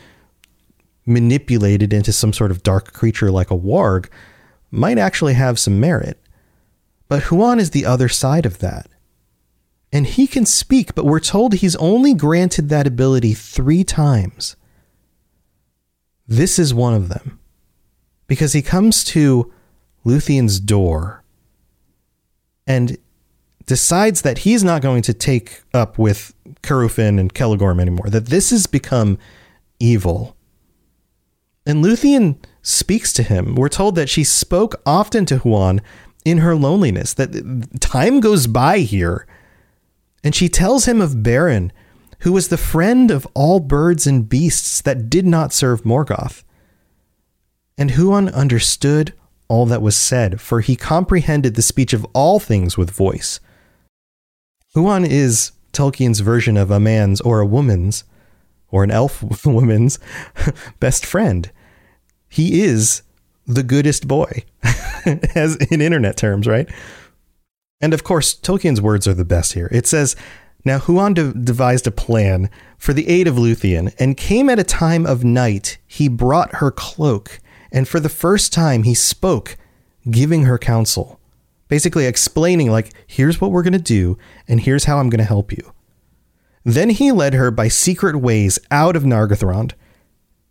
manipulated 1.04 1.92
into 1.92 2.12
some 2.12 2.32
sort 2.32 2.50
of 2.50 2.62
dark 2.62 2.92
creature 2.92 3.30
like 3.30 3.50
a 3.50 3.58
warg 3.58 4.08
might 4.70 4.98
actually 4.98 5.34
have 5.34 5.58
some 5.58 5.80
merit. 5.80 6.18
But 7.08 7.24
Huan 7.24 7.58
is 7.58 7.70
the 7.70 7.84
other 7.84 8.08
side 8.08 8.46
of 8.46 8.58
that. 8.58 8.88
And 9.92 10.06
he 10.06 10.26
can 10.26 10.46
speak, 10.46 10.94
but 10.94 11.04
we're 11.04 11.20
told 11.20 11.52
he's 11.52 11.76
only 11.76 12.14
granted 12.14 12.70
that 12.70 12.86
ability 12.86 13.34
three 13.34 13.84
times. 13.84 14.56
This 16.26 16.58
is 16.58 16.72
one 16.72 16.94
of 16.94 17.10
them. 17.10 17.38
Because 18.33 18.55
he 18.55 18.62
comes 18.62 19.05
to 19.05 19.53
Luthien's 20.07 20.59
door 20.59 21.23
and 22.66 22.97
decides 23.66 24.23
that 24.23 24.38
he's 24.38 24.64
not 24.64 24.81
going 24.81 25.03
to 25.03 25.12
take 25.12 25.61
up 25.75 25.99
with 25.99 26.33
Curufin 26.62 27.21
and 27.21 27.35
Celegorm 27.35 27.79
anymore, 27.79 28.09
that 28.09 28.29
this 28.29 28.49
has 28.49 28.66
become 28.66 29.18
evil. 29.79 30.35
And 31.66 31.85
Luthien 31.85 32.38
speaks 32.62 33.12
to 33.12 33.23
him. 33.23 33.55
We're 33.55 33.68
told 33.68 33.97
that 33.97 34.09
she 34.09 34.25
spoke 34.25 34.81
often 34.87 35.27
to 35.27 35.37
Huan 35.40 35.83
in 36.25 36.38
her 36.38 36.57
loneliness, 36.57 37.12
that 37.12 37.81
time 37.81 38.21
goes 38.21 38.47
by 38.47 38.79
here. 38.79 39.27
And 40.25 40.35
she 40.35 40.49
tells 40.49 40.87
him 40.87 41.03
of 41.03 41.16
Beren, 41.16 41.71
who 42.21 42.33
was 42.33 42.49
the 42.49 42.57
friend 42.57 43.11
of 43.11 43.29
all 43.35 43.61
birds 43.61 44.07
and 44.07 44.27
beasts 44.27 44.81
that 44.81 45.11
did 45.11 45.27
not 45.27 45.53
serve 45.53 45.83
Morgoth. 45.83 46.45
And 47.78 47.92
Huan 47.92 48.28
understood 48.28 49.14
all 49.48 49.66
that 49.66 49.82
was 49.82 49.96
said, 49.96 50.40
for 50.40 50.61
he 50.61 50.76
comprehended 50.76 51.54
the 51.54 51.62
speech 51.62 51.92
of 51.92 52.06
all 52.14 52.38
things 52.38 52.76
with 52.76 52.90
voice. 52.90 53.40
Huan 54.74 55.04
is 55.04 55.52
Tolkien's 55.72 56.20
version 56.20 56.56
of 56.56 56.70
a 56.70 56.80
man's 56.80 57.20
or 57.20 57.40
a 57.40 57.46
woman's 57.46 58.04
or 58.70 58.85
an 58.85 58.90
elf 58.90 59.22
woman's 59.46 59.98
best 60.80 61.04
friend. 61.04 61.50
He 62.28 62.62
is 62.62 63.02
the 63.46 63.62
goodest 63.62 64.08
boy, 64.08 64.44
as 65.35 65.56
in 65.70 65.80
internet 65.80 66.16
terms, 66.16 66.46
right? 66.46 66.68
And 67.80 67.92
of 67.92 68.04
course, 68.04 68.32
Tolkien's 68.32 68.80
words 68.80 69.06
are 69.08 69.14
the 69.14 69.24
best 69.24 69.52
here. 69.52 69.68
It 69.72 69.87
says, 69.87 70.16
Now 70.64 70.78
Huan 70.78 71.14
de- 71.14 71.35
devised 71.35 71.87
a 71.87 71.90
plan 71.90 72.48
for 72.78 72.92
the 72.92 73.08
aid 73.08 73.26
of 73.26 73.35
Luthien, 73.35 73.94
and 73.98 74.16
came 74.16 74.48
at 74.48 74.58
a 74.58 74.64
time 74.64 75.04
of 75.06 75.24
night. 75.24 75.78
He 75.87 76.08
brought 76.08 76.56
her 76.56 76.70
cloak, 76.70 77.40
and 77.72 77.88
for 77.88 77.98
the 77.98 78.08
first 78.08 78.52
time 78.52 78.85
he 78.85 78.94
spoke, 78.94 79.56
giving 80.08 80.44
her 80.44 80.58
counsel 80.58 81.18
basically 81.72 82.04
explaining 82.04 82.70
like 82.70 82.92
here's 83.06 83.40
what 83.40 83.50
we're 83.50 83.62
going 83.62 83.72
to 83.72 83.78
do 83.78 84.18
and 84.46 84.61
here's 84.61 84.85
how 84.85 84.98
I'm 84.98 85.08
going 85.08 85.20
to 85.20 85.24
help 85.24 85.52
you. 85.52 85.72
Then 86.64 86.90
he 86.90 87.11
led 87.11 87.32
her 87.32 87.50
by 87.50 87.68
secret 87.68 88.16
ways 88.16 88.58
out 88.70 88.94
of 88.94 89.04
Nargothrond, 89.04 89.72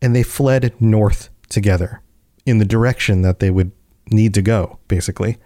and 0.01 0.15
they 0.15 0.23
fled 0.23 0.73
north 0.81 1.29
together 1.47 2.01
in 2.43 2.57
the 2.57 2.65
direction 2.65 3.21
that 3.21 3.37
they 3.37 3.51
would 3.51 3.71
need 4.09 4.33
to 4.33 4.41
go, 4.41 4.79
basically. 4.87 5.37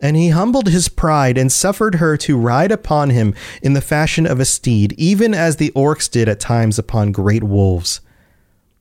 And 0.00 0.16
he 0.16 0.30
humbled 0.30 0.68
his 0.68 0.88
pride 0.88 1.36
and 1.36 1.52
suffered 1.52 1.96
her 1.96 2.16
to 2.16 2.38
ride 2.38 2.72
upon 2.72 3.10
him 3.10 3.34
in 3.60 3.74
the 3.74 3.82
fashion 3.82 4.26
of 4.26 4.40
a 4.40 4.46
steed, 4.46 4.94
even 4.96 5.34
as 5.34 5.56
the 5.56 5.70
orcs 5.72 6.10
did 6.10 6.30
at 6.30 6.40
times 6.40 6.78
upon 6.78 7.12
great 7.12 7.44
wolves. 7.44 8.00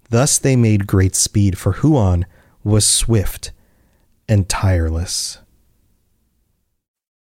Thus 0.09 0.39
they 0.39 0.55
made 0.55 0.87
great 0.87 1.15
speed, 1.15 1.57
for 1.57 1.73
Huan 1.73 2.25
was 2.63 2.87
swift 2.87 3.51
and 4.27 4.47
tireless. 4.47 5.39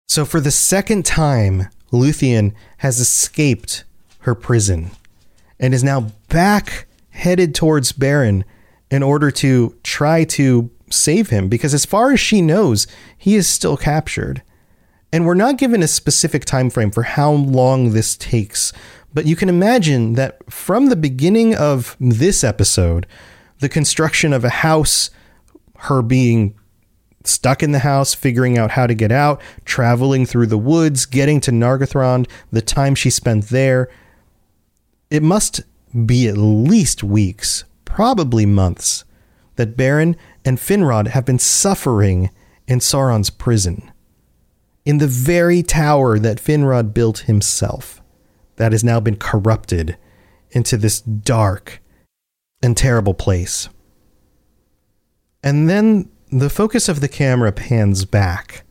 So, 0.06 0.24
for 0.24 0.40
the 0.40 0.50
second 0.50 1.04
time, 1.04 1.68
Luthien 1.92 2.54
has 2.78 2.98
escaped 2.98 3.84
her 4.20 4.34
prison 4.34 4.90
and 5.60 5.74
is 5.74 5.84
now 5.84 6.12
back 6.28 6.86
headed 7.10 7.54
towards 7.54 7.92
Beren 7.92 8.44
in 8.90 9.02
order 9.02 9.30
to 9.30 9.76
try 9.82 10.24
to 10.24 10.70
save 10.90 11.30
him 11.30 11.48
because 11.48 11.74
as 11.74 11.84
far 11.84 12.12
as 12.12 12.20
she 12.20 12.40
knows, 12.40 12.86
he 13.16 13.34
is 13.34 13.46
still 13.46 13.76
captured. 13.76 14.42
And 15.12 15.24
we're 15.24 15.34
not 15.34 15.58
given 15.58 15.82
a 15.82 15.88
specific 15.88 16.44
time 16.44 16.70
frame 16.70 16.90
for 16.90 17.02
how 17.02 17.32
long 17.32 17.92
this 17.92 18.16
takes, 18.16 18.72
but 19.18 19.26
you 19.26 19.34
can 19.34 19.48
imagine 19.48 20.12
that 20.12 20.38
from 20.48 20.90
the 20.90 20.94
beginning 20.94 21.52
of 21.52 21.96
this 21.98 22.44
episode, 22.44 23.04
the 23.58 23.68
construction 23.68 24.32
of 24.32 24.44
a 24.44 24.48
house, 24.48 25.10
her 25.78 26.02
being 26.02 26.54
stuck 27.24 27.60
in 27.60 27.72
the 27.72 27.80
house, 27.80 28.14
figuring 28.14 28.56
out 28.56 28.70
how 28.70 28.86
to 28.86 28.94
get 28.94 29.10
out, 29.10 29.40
traveling 29.64 30.24
through 30.24 30.46
the 30.46 30.56
woods, 30.56 31.04
getting 31.04 31.40
to 31.40 31.50
Nargothrond, 31.50 32.28
the 32.52 32.62
time 32.62 32.94
she 32.94 33.10
spent 33.10 33.48
there. 33.48 33.90
It 35.10 35.24
must 35.24 35.62
be 36.06 36.28
at 36.28 36.36
least 36.36 37.02
weeks, 37.02 37.64
probably 37.84 38.46
months, 38.46 39.02
that 39.56 39.76
Beren 39.76 40.14
and 40.44 40.58
Finrod 40.58 41.08
have 41.08 41.24
been 41.24 41.40
suffering 41.40 42.30
in 42.68 42.78
Sauron's 42.78 43.30
prison. 43.30 43.90
In 44.84 44.98
the 44.98 45.08
very 45.08 45.64
tower 45.64 46.20
that 46.20 46.38
Finrod 46.38 46.94
built 46.94 47.18
himself, 47.26 47.97
that 48.58 48.72
has 48.72 48.84
now 48.84 49.00
been 49.00 49.16
corrupted 49.16 49.96
into 50.50 50.76
this 50.76 51.00
dark 51.00 51.80
and 52.62 52.76
terrible 52.76 53.14
place. 53.14 53.68
And 55.42 55.68
then 55.68 56.10
the 56.30 56.50
focus 56.50 56.88
of 56.88 57.00
the 57.00 57.08
camera 57.08 57.52
pans 57.52 58.04
back 58.04 58.64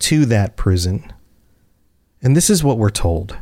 to 0.00 0.24
that 0.26 0.56
prison. 0.56 1.12
And 2.22 2.36
this 2.36 2.50
is 2.50 2.64
what 2.64 2.78
we're 2.78 2.90
told. 2.90 3.36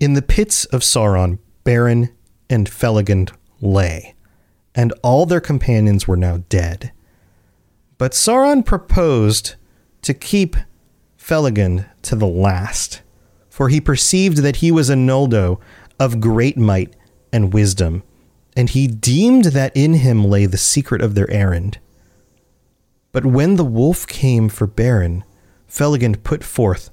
In 0.00 0.14
the 0.14 0.22
pits 0.22 0.64
of 0.66 0.82
Sauron, 0.82 1.38
Beren 1.64 2.12
and 2.50 2.68
Felagund 2.68 3.32
lay, 3.60 4.14
and 4.74 4.92
all 5.02 5.26
their 5.26 5.40
companions 5.40 6.06
were 6.06 6.16
now 6.16 6.38
dead. 6.48 6.92
But 7.96 8.12
Sauron 8.12 8.64
proposed 8.64 9.54
to 10.02 10.14
keep 10.14 10.56
Felagund 11.18 11.86
to 12.02 12.16
the 12.16 12.28
last, 12.28 13.02
for 13.58 13.70
he 13.70 13.80
perceived 13.80 14.38
that 14.38 14.58
he 14.58 14.70
was 14.70 14.88
a 14.88 14.94
Noldo 14.94 15.58
of 15.98 16.20
great 16.20 16.56
might 16.56 16.94
and 17.32 17.52
wisdom, 17.52 18.04
and 18.56 18.70
he 18.70 18.86
deemed 18.86 19.46
that 19.46 19.76
in 19.76 19.94
him 19.94 20.24
lay 20.24 20.46
the 20.46 20.56
secret 20.56 21.02
of 21.02 21.16
their 21.16 21.28
errand. 21.28 21.80
But 23.10 23.26
when 23.26 23.56
the 23.56 23.64
wolf 23.64 24.06
came 24.06 24.48
for 24.48 24.68
Beren, 24.68 25.24
Felagund 25.68 26.22
put 26.22 26.44
forth 26.44 26.90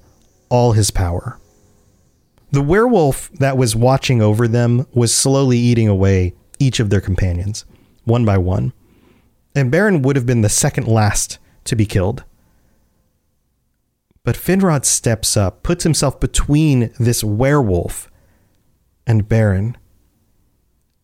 all 0.49 0.71
his 0.71 0.89
power. 0.89 1.39
The 2.49 2.63
werewolf 2.63 3.29
that 3.33 3.57
was 3.57 3.75
watching 3.75 4.23
over 4.23 4.47
them 4.47 4.87
was 4.91 5.13
slowly 5.13 5.59
eating 5.59 5.87
away 5.87 6.33
each 6.57 6.79
of 6.79 6.89
their 6.89 6.99
companions, 6.99 7.63
one 8.05 8.25
by 8.25 8.39
one. 8.39 8.73
And 9.53 9.71
Beren 9.71 10.01
would 10.01 10.15
have 10.15 10.25
been 10.25 10.41
the 10.41 10.49
second 10.49 10.87
last 10.87 11.37
to 11.65 11.75
be 11.75 11.85
killed. 11.85 12.23
But 14.25 14.35
Finrod 14.35 14.85
steps 14.85 15.37
up, 15.37 15.61
puts 15.63 15.83
himself 15.83 16.19
between 16.19 16.91
this 16.99 17.23
werewolf 17.23 18.11
and 19.07 19.29
Beren. 19.29 19.75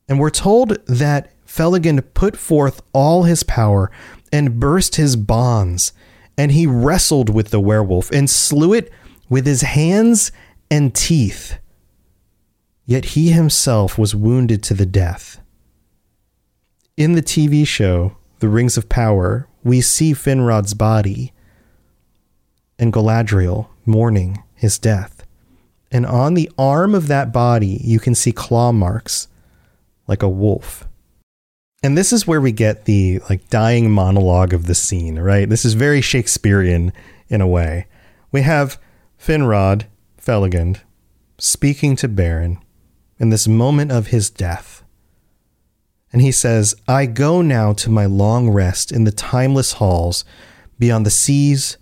And 0.10 0.20
we're 0.20 0.32
told 0.32 0.86
that 0.88 1.32
Felagund 1.46 2.14
put 2.16 2.36
forth 2.36 2.82
all 2.94 3.24
his 3.24 3.44
power 3.44 3.92
and 4.34 4.60
burst 4.60 4.96
his 4.96 5.16
bonds, 5.16 5.94
and 6.36 6.52
he 6.52 6.66
wrestled 6.66 7.30
with 7.30 7.52
the 7.52 7.60
werewolf 7.60 8.10
and 8.12 8.28
slew 8.28 8.74
it 8.74 8.92
with 9.30 9.46
his 9.46 9.62
hands 9.62 10.32
and 10.72 10.96
teeth. 10.96 11.60
Yet 12.86 13.06
he 13.06 13.30
himself 13.30 14.00
was 14.00 14.16
wounded 14.16 14.64
to 14.64 14.74
the 14.74 14.86
death. 14.88 15.40
In 16.98 17.14
the 17.14 17.22
TV 17.22 17.68
show, 17.68 18.18
The 18.40 18.50
Rings 18.50 18.78
of 18.78 18.90
Power, 18.90 19.48
we 19.64 19.80
see 19.80 20.14
Finrod's 20.14 20.74
body 20.74 21.34
and 22.82 22.91
Galadriel 22.91 23.67
mourning 23.86 24.44
his 24.56 24.78
death. 24.78 25.26
And 25.91 26.06
on 26.06 26.34
the 26.34 26.52
arm 26.58 26.96
of 26.96 27.08
that 27.08 27.32
body, 27.32 27.80
you 27.84 28.00
can 28.00 28.15
see 28.15 28.32
claw 28.32 28.72
marks 28.72 29.28
like 30.08 30.24
a 30.24 30.30
wolf. 30.30 30.88
And 31.84 31.98
this 31.98 32.12
is 32.12 32.28
where 32.28 32.41
we 32.41 32.52
get 32.52 32.86
the 32.86 33.20
like 33.30 33.50
dying 33.50 33.89
monologue 33.91 34.54
of 34.54 34.65
the 34.65 34.76
scene, 34.76 35.20
right? 35.20 35.48
This 35.48 35.63
is 35.63 35.74
very 35.74 36.02
Shakespearean 36.02 36.91
in 37.30 37.41
a 37.41 37.48
way. 37.48 37.88
We 38.32 38.41
have 38.41 38.80
Finrod 39.20 39.86
Felagund 40.20 40.82
speaking 41.38 41.96
to 41.98 42.10
Beren 42.10 42.62
in 43.20 43.30
this 43.30 43.48
moment 43.48 43.91
of 43.91 44.08
his 44.08 44.30
death. 44.30 44.84
And 46.13 46.22
he 46.22 46.32
says, 46.32 46.76
I 46.88 47.06
go 47.06 47.41
now 47.41 47.74
to 47.74 47.89
my 47.89 48.06
long 48.06 48.50
rest 48.50 48.91
in 48.91 49.04
the 49.04 49.12
timeless 49.12 49.74
halls 49.74 50.26
beyond 50.78 51.06
the 51.06 51.12
seas 51.12 51.78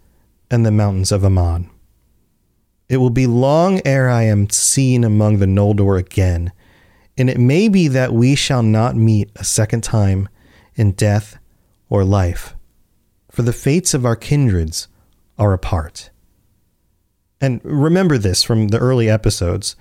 and 0.52 0.66
the 0.66 0.72
mountains 0.72 1.12
of 1.12 1.24
Aman. 1.24 1.70
It 2.88 2.98
will 2.98 3.12
be 3.12 3.28
long 3.28 3.82
ere 3.86 4.10
I 4.10 4.24
am 4.24 4.50
seen 4.50 5.04
among 5.04 5.38
the 5.38 5.46
Noldor 5.46 6.00
again, 6.00 6.52
and 7.18 7.30
it 7.30 7.38
may 7.38 7.68
be 7.68 7.88
that 7.88 8.14
we 8.14 8.36
shall 8.36 8.64
not 8.64 8.96
meet 8.96 9.30
a 9.36 9.44
second 9.44 9.84
time 9.84 10.28
in 10.76 10.94
death 10.94 11.38
or 11.90 12.04
life, 12.04 12.56
for 13.30 13.44
the 13.44 13.54
fates 13.54 13.94
of 13.94 14.06
our 14.06 14.16
kindreds 14.16 14.88
are 15.38 15.54
apart. 15.54 16.10
And 17.42 17.62
remember 17.64 18.18
this 18.18 18.44
from 18.44 18.70
the 18.70 18.80
early 18.80 19.10
episodes. 19.10 19.76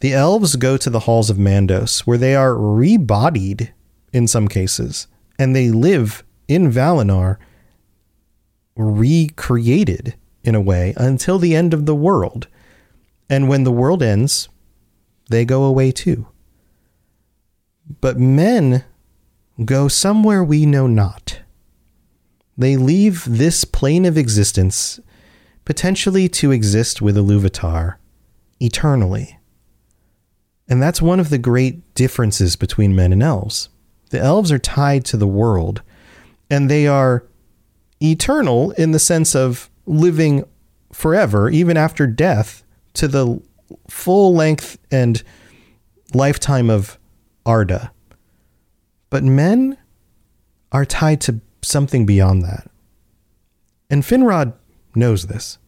The 0.00 0.14
elves 0.14 0.56
go 0.56 0.76
to 0.76 0.90
the 0.90 1.00
halls 1.00 1.30
of 1.30 1.36
Mandos, 1.36 2.00
where 2.00 2.18
they 2.18 2.34
are 2.34 2.54
rebodied 2.54 3.70
in 4.12 4.26
some 4.26 4.48
cases, 4.48 5.06
and 5.38 5.54
they 5.54 5.70
live 5.70 6.24
in 6.48 6.70
Valinor 6.70 7.38
recreated 8.76 10.14
in 10.44 10.54
a 10.54 10.60
way 10.60 10.94
until 10.96 11.38
the 11.38 11.54
end 11.54 11.72
of 11.72 11.86
the 11.86 11.94
world. 11.94 12.48
And 13.28 13.48
when 13.48 13.64
the 13.64 13.72
world 13.72 14.02
ends, 14.02 14.48
they 15.30 15.44
go 15.44 15.64
away 15.64 15.92
too. 15.92 16.26
But 18.00 18.18
men 18.18 18.84
go 19.64 19.88
somewhere 19.88 20.42
we 20.42 20.66
know 20.66 20.86
not. 20.86 21.40
They 22.56 22.76
leave 22.76 23.24
this 23.26 23.64
plane 23.64 24.04
of 24.04 24.18
existence 24.18 25.00
potentially 25.64 26.28
to 26.28 26.50
exist 26.50 27.00
with 27.00 27.16
Iluvatar 27.16 27.96
eternally. 28.60 29.38
And 30.68 30.82
that's 30.82 31.02
one 31.02 31.20
of 31.20 31.30
the 31.30 31.38
great 31.38 31.94
differences 31.94 32.56
between 32.56 32.94
men 32.94 33.12
and 33.12 33.22
elves. 33.22 33.68
The 34.10 34.20
elves 34.20 34.52
are 34.52 34.58
tied 34.58 35.04
to 35.06 35.16
the 35.16 35.26
world, 35.26 35.82
and 36.50 36.70
they 36.70 36.86
are 36.86 37.24
eternal 38.10 38.72
in 38.72 38.92
the 38.92 38.98
sense 38.98 39.34
of 39.34 39.70
living 39.86 40.44
forever, 40.92 41.48
even 41.50 41.76
after 41.76 42.06
death, 42.06 42.64
to 42.94 43.08
the 43.08 43.40
full 43.88 44.34
length 44.34 44.78
and 44.90 45.22
lifetime 46.14 46.70
of 46.70 46.98
Arda. 47.46 47.92
But 49.10 49.24
men 49.24 49.76
are 50.70 50.84
tied 50.84 51.20
to 51.22 51.40
something 51.62 52.06
beyond 52.06 52.42
that. 52.42 52.70
And 53.90 54.02
Finrod 54.02 54.54
knows 54.94 55.26
this. 55.26 55.58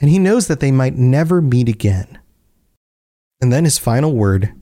And 0.00 0.10
he 0.10 0.18
knows 0.18 0.48
that 0.48 0.60
they 0.60 0.72
might 0.72 0.96
never 0.96 1.40
meet 1.40 1.68
again. 1.68 2.18
And 3.40 3.52
then 3.52 3.64
his 3.64 3.78
final 3.78 4.14
word 4.14 4.52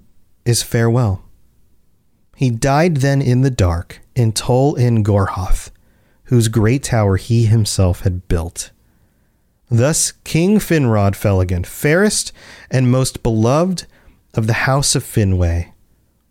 is 0.44 0.62
farewell. 0.62 1.24
He 2.36 2.50
died 2.50 2.98
then 2.98 3.20
in 3.20 3.42
the 3.42 3.50
dark 3.50 4.00
in 4.14 4.32
Tol 4.32 4.74
in 4.74 5.04
Gaurhoth, 5.04 5.70
whose 6.30 6.46
great 6.46 6.84
tower 6.84 7.16
he 7.16 7.46
himself 7.46 8.02
had 8.02 8.28
built. 8.28 8.70
Thus 9.68 10.12
King 10.22 10.60
Finrod 10.60 11.16
Felagund, 11.16 11.66
fairest 11.66 12.32
and 12.70 12.90
most 12.90 13.24
beloved 13.24 13.86
of 14.34 14.46
the 14.46 14.52
house 14.64 14.94
of 14.94 15.02
Finwë, 15.02 15.72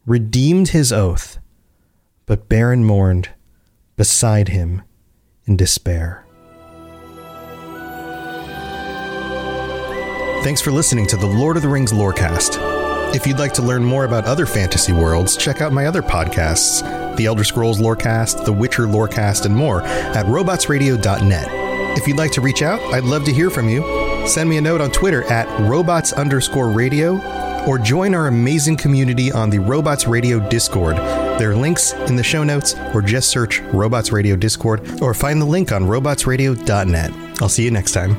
redeemed 0.06 0.70
his 0.70 0.94
oath, 0.94 1.38
but 2.26 2.48
Beren 2.48 2.84
mourned 2.84 3.30
beside 3.98 4.48
him 4.48 4.84
in 5.46 5.58
despair. 5.58 6.26
Thanks 10.44 10.62
for 10.62 10.72
listening 10.72 11.08
to 11.08 11.18
the 11.18 11.28
Lord 11.28 11.58
of 11.58 11.62
the 11.62 11.68
Rings 11.68 11.92
Lorecast. 11.92 12.58
If 13.14 13.28
you'd 13.28 13.40
like 13.40 13.54
to 13.56 13.62
learn 13.62 13.84
more 13.84 14.06
about 14.06 14.24
other 14.24 14.46
fantasy 14.46 14.94
worlds, 14.94 15.36
check 15.36 15.60
out 15.60 15.74
my 15.74 15.88
other 15.88 16.02
podcasts, 16.02 16.84
The 17.20 17.26
Elder 17.26 17.44
Scrolls 17.44 17.82
Lorecast, 17.82 18.46
The 18.46 18.54
Witcher 18.54 18.88
Lorecast, 18.88 19.46
and 19.46 19.54
more 19.54 19.82
at 19.82 20.26
robotsradio.net. 20.26 21.98
If 21.98 22.08
you'd 22.08 22.18
like 22.18 22.32
to 22.32 22.40
reach 22.40 22.62
out, 22.62 22.80
I'd 22.94 23.04
love 23.04 23.26
to 23.26 23.34
hear 23.34 23.50
from 23.50 23.68
you. 23.68 23.84
Send 24.26 24.50
me 24.50 24.56
a 24.56 24.62
note 24.62 24.80
on 24.80 24.90
Twitter 24.90 25.24
at 25.26 25.48
robots 25.60 26.14
underscore 26.14 26.70
radio 26.70 27.20
or 27.68 27.78
join 27.78 28.16
our 28.16 28.28
amazing 28.28 28.78
community 28.78 29.34
on 29.34 29.50
the 29.50 29.60
Robots 29.60 30.08
Radio 30.08 30.40
Discord. 30.48 30.96
There 30.96 31.52
are 31.52 31.56
links 31.56 31.92
in 31.92 32.16
the 32.16 32.24
show 32.24 32.46
notes, 32.46 32.74
or 32.94 33.02
just 33.02 33.30
search 33.30 33.60
Robots 33.74 34.14
Radio 34.14 34.38
Discord, 34.38 35.02
or 35.02 35.14
find 35.14 35.42
the 35.42 35.46
link 35.46 35.74
on 35.74 35.84
robotsradio.net. 35.84 37.12
I'll 37.42 37.50
see 37.50 37.66
you 37.66 37.72
next 37.72 37.92
time. 37.92 38.16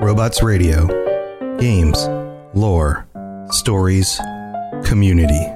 Robots 0.00 0.42
Radio. 0.42 0.86
Games, 1.58 2.06
lore, 2.54 3.05
stories, 3.52 4.20
community. 4.84 5.46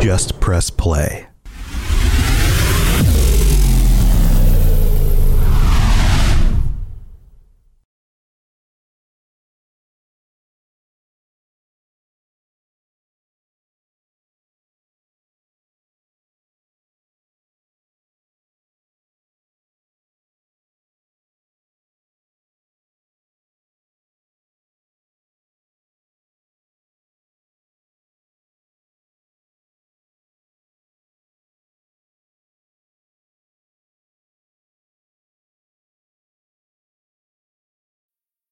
Just 0.00 0.38
press 0.40 0.70
play. 0.70 1.31